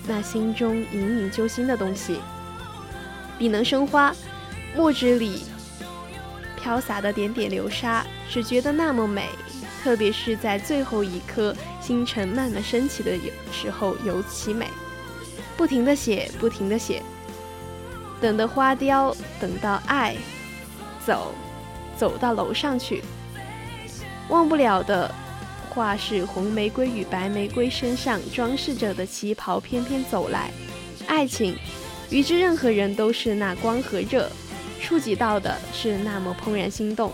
[0.07, 2.20] 那心中隐隐揪心的东西。
[3.40, 4.15] 笔能生花，
[4.77, 5.43] 墨汁里
[6.62, 9.24] 飘洒的点点流沙，只觉得那么美。
[9.82, 13.19] 特别是在最后一颗星辰慢慢升起的
[13.51, 14.69] 时候，尤其美。
[15.59, 17.02] 不停的写，不停的写，
[18.20, 20.14] 等的花凋，等到爱，
[21.05, 21.35] 走，
[21.97, 23.02] 走到楼上去。
[24.28, 25.12] 忘不了的
[25.68, 30.52] 画是红玫瑰与白玫瑰身上装饰着的旗袍翩翩走来。
[31.09, 31.56] 爱情，
[32.09, 34.30] 与之任何人都是那光和热，
[34.80, 37.12] 触及到的是那么怦然心动。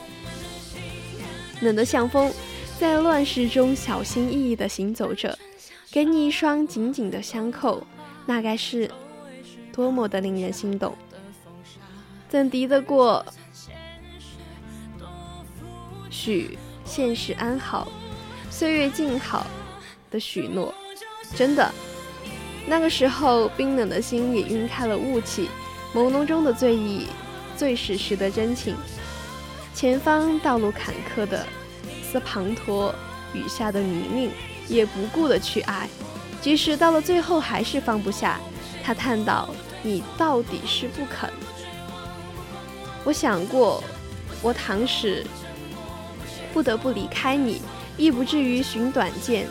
[1.63, 2.31] 冷得像风，
[2.79, 5.39] 在乱世中小心翼翼地行走着，
[5.91, 7.87] 给你一双紧紧的相扣。
[8.27, 8.91] 那该是
[9.73, 10.97] 多么的令人心动，
[12.29, 13.25] 怎敌得过
[16.11, 17.89] 许现实安好、
[18.51, 19.47] 岁月静好
[20.11, 20.73] 的许诺？
[21.35, 21.71] 真的，
[22.67, 25.51] 那个时候冰冷的心也晕开了雾气，
[25.93, 27.09] 朦胧中的醉意，
[27.57, 28.77] 最是时的真情。
[29.75, 31.45] 前方道路坎坷的，
[32.11, 32.95] 似滂沱
[33.33, 34.31] 雨下的泥泞，
[34.69, 35.89] 也不顾的去爱。
[36.45, 38.39] 即使到了最后还是放不下，
[38.85, 39.49] 他叹道
[39.83, 41.33] ：“你到底是不肯。”
[43.03, 43.83] 我想过，
[44.43, 45.25] 我倘使
[46.53, 47.63] 不得不离开你，
[47.97, 49.47] 亦不至于寻短见，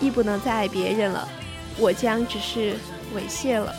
[0.00, 1.28] 亦不能再爱别人了，
[1.76, 2.72] 我将只是
[3.14, 3.70] 猥亵了。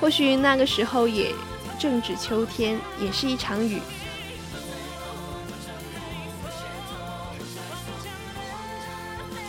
[0.00, 1.34] 或许那个时候也
[1.78, 3.78] 正值秋天，也是一场雨。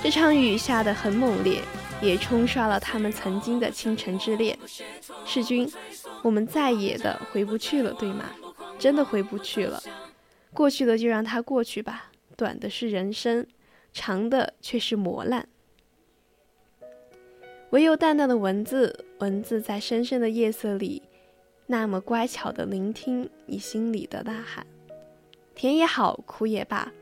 [0.03, 1.61] 这场雨下得很猛烈。
[2.01, 4.57] 也冲刷了他们曾经的倾城之恋。
[5.25, 5.69] 世君，
[6.23, 8.29] 我们再也的回不去了，对吗？
[8.77, 9.81] 真的回不去了。
[10.53, 12.11] 过去的就让它过去吧。
[12.35, 13.45] 短的是人生，
[13.91, 15.47] 长的却是磨难。
[17.71, 21.01] 唯有淡淡的文字，文字在深深的夜色里，
[21.65, 24.65] 那么乖巧的聆听你心里的呐喊。
[25.55, 26.93] 甜也好，苦也罢，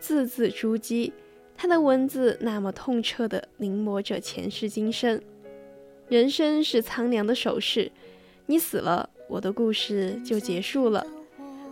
[0.00, 1.12] 字字珠玑。
[1.62, 5.20] 他的文字那么痛彻地临摹着前世今生，
[6.08, 7.92] 人生是苍凉的手势，
[8.46, 11.04] 你死了，我的故事就结束了；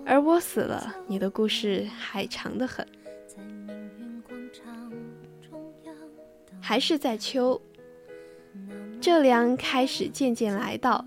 [0.04, 2.86] 而我死了，你的故事还长得很。
[6.60, 7.58] 还是在秋，
[9.00, 11.02] 这凉开始渐渐来到，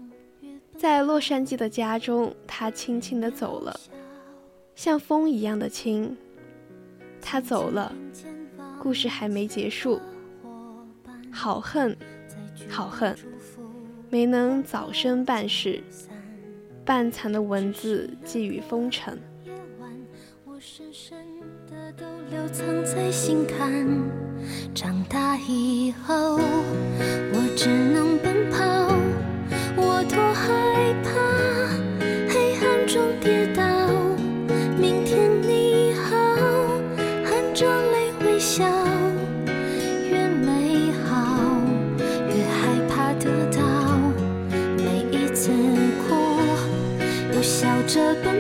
[0.76, 3.80] 在洛杉矶的家中，他轻轻地走了，
[4.74, 6.18] 像风一样的轻，
[7.22, 7.94] 他走了。
[8.84, 10.02] 故事还没结束，
[11.32, 11.96] 好恨，
[12.68, 13.16] 好恨，
[14.10, 15.84] 没能早生半世，
[16.84, 19.22] 半残的文字寄予风尘。
[19.46, 19.88] 夜晚，
[20.46, 21.16] 我深深
[21.70, 23.88] 的都留藏在心坎。
[24.74, 28.66] 长大以后，我只能奔跑，
[29.78, 31.12] 我多害怕
[32.34, 33.71] 黑暗中跌倒。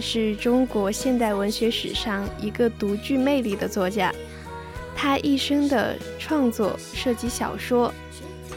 [0.00, 4.12] 是中国现代文学史上一个独具魅力的作家。
[4.94, 7.92] 他一生的创作涉及小说、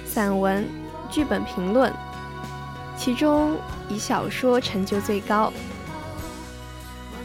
[0.05, 0.67] 散文、
[1.09, 1.93] 剧本评论，
[2.97, 3.55] 其中
[3.87, 5.53] 以小说成就最高。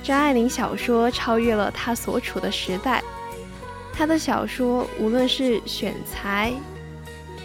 [0.02, 3.02] 张爱玲小说超越了她所处的时代，
[3.92, 6.52] 她的小说无论是选材、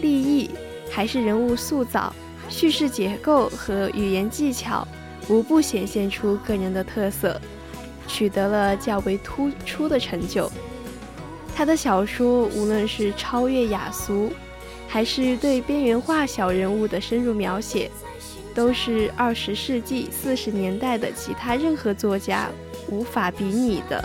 [0.02, 0.52] 立意，
[0.92, 2.14] 还是人物塑造、
[2.50, 4.88] 叙事结构和语言技巧，
[5.30, 7.40] 无不显现出个人的特色，
[8.08, 10.52] 取得了较为突出的成就。
[11.56, 14.32] 他的小说无论是超越雅俗，
[14.88, 17.90] 还是对边缘化小人物的深入描写，
[18.56, 22.50] 都是二十世纪四十年代的其他任何作家
[22.90, 24.04] 无法比拟的。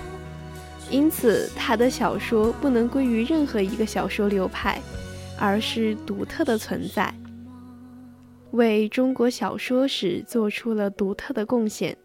[0.88, 4.80] 因此，他的小说不能归于任何一个小说流派，
[5.36, 7.12] 而是独特的存在，
[8.56, 11.96] 为中国小说史做出了独特的贡献。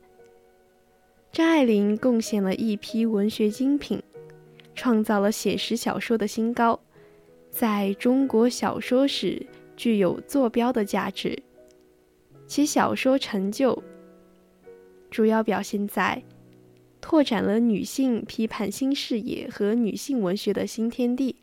[1.31, 4.03] 张爱玲贡献了一批文学精品，
[4.75, 6.77] 创造了写实小说的新高，
[7.49, 9.47] 在中国小说史
[9.77, 11.41] 具有坐标的价值。
[12.45, 13.81] 其小说成就
[15.09, 16.21] 主要表现在
[16.99, 21.37] 拓展了女性批判新视野和女性文学的新天地，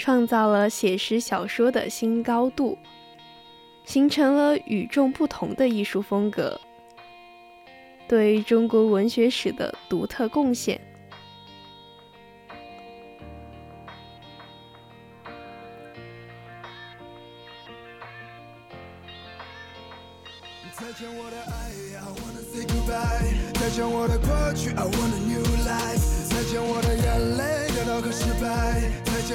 [0.00, 2.78] 创造了写实小说的新高度，
[3.84, 6.58] 形成了与众不同的艺术风格，
[8.08, 10.80] 对中国文学史的独特贡献。
[20.72, 21.52] 再见我的爱
[21.98, 23.52] ，I wanna say goodbye。
[23.60, 25.49] 再见我的过去，I want a new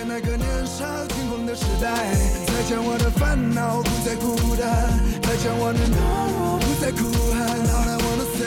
[0.07, 2.13] 那个年少轻狂的时代。
[2.45, 4.99] 再见我的烦恼，不再孤单。
[5.23, 5.97] 再见我的懦
[6.31, 7.41] 弱，不再哭喊。
[7.65, 8.43] All I wanna say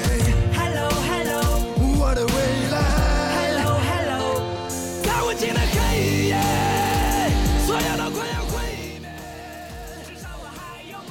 [0.54, 1.42] Hello Hello
[1.98, 2.32] 我的未
[2.70, 2.78] 来。
[3.34, 4.40] Hello Hello，
[5.02, 5.76] 在无尽的黑
[6.28, 6.38] 夜，
[7.66, 8.54] 所有都快要毁
[9.00, 9.10] 灭，
[10.06, 11.10] 至少我还有梦。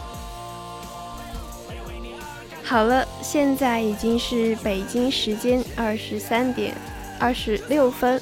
[1.68, 6.74] 我要为你而感好了，现在已经是北京时间二十三点
[7.20, 8.22] 二十六分，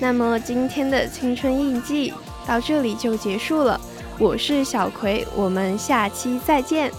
[0.00, 2.12] 那么今天的青春印记
[2.46, 3.80] 到这里就结束了。
[4.18, 6.90] 我是小葵，我们下期再见。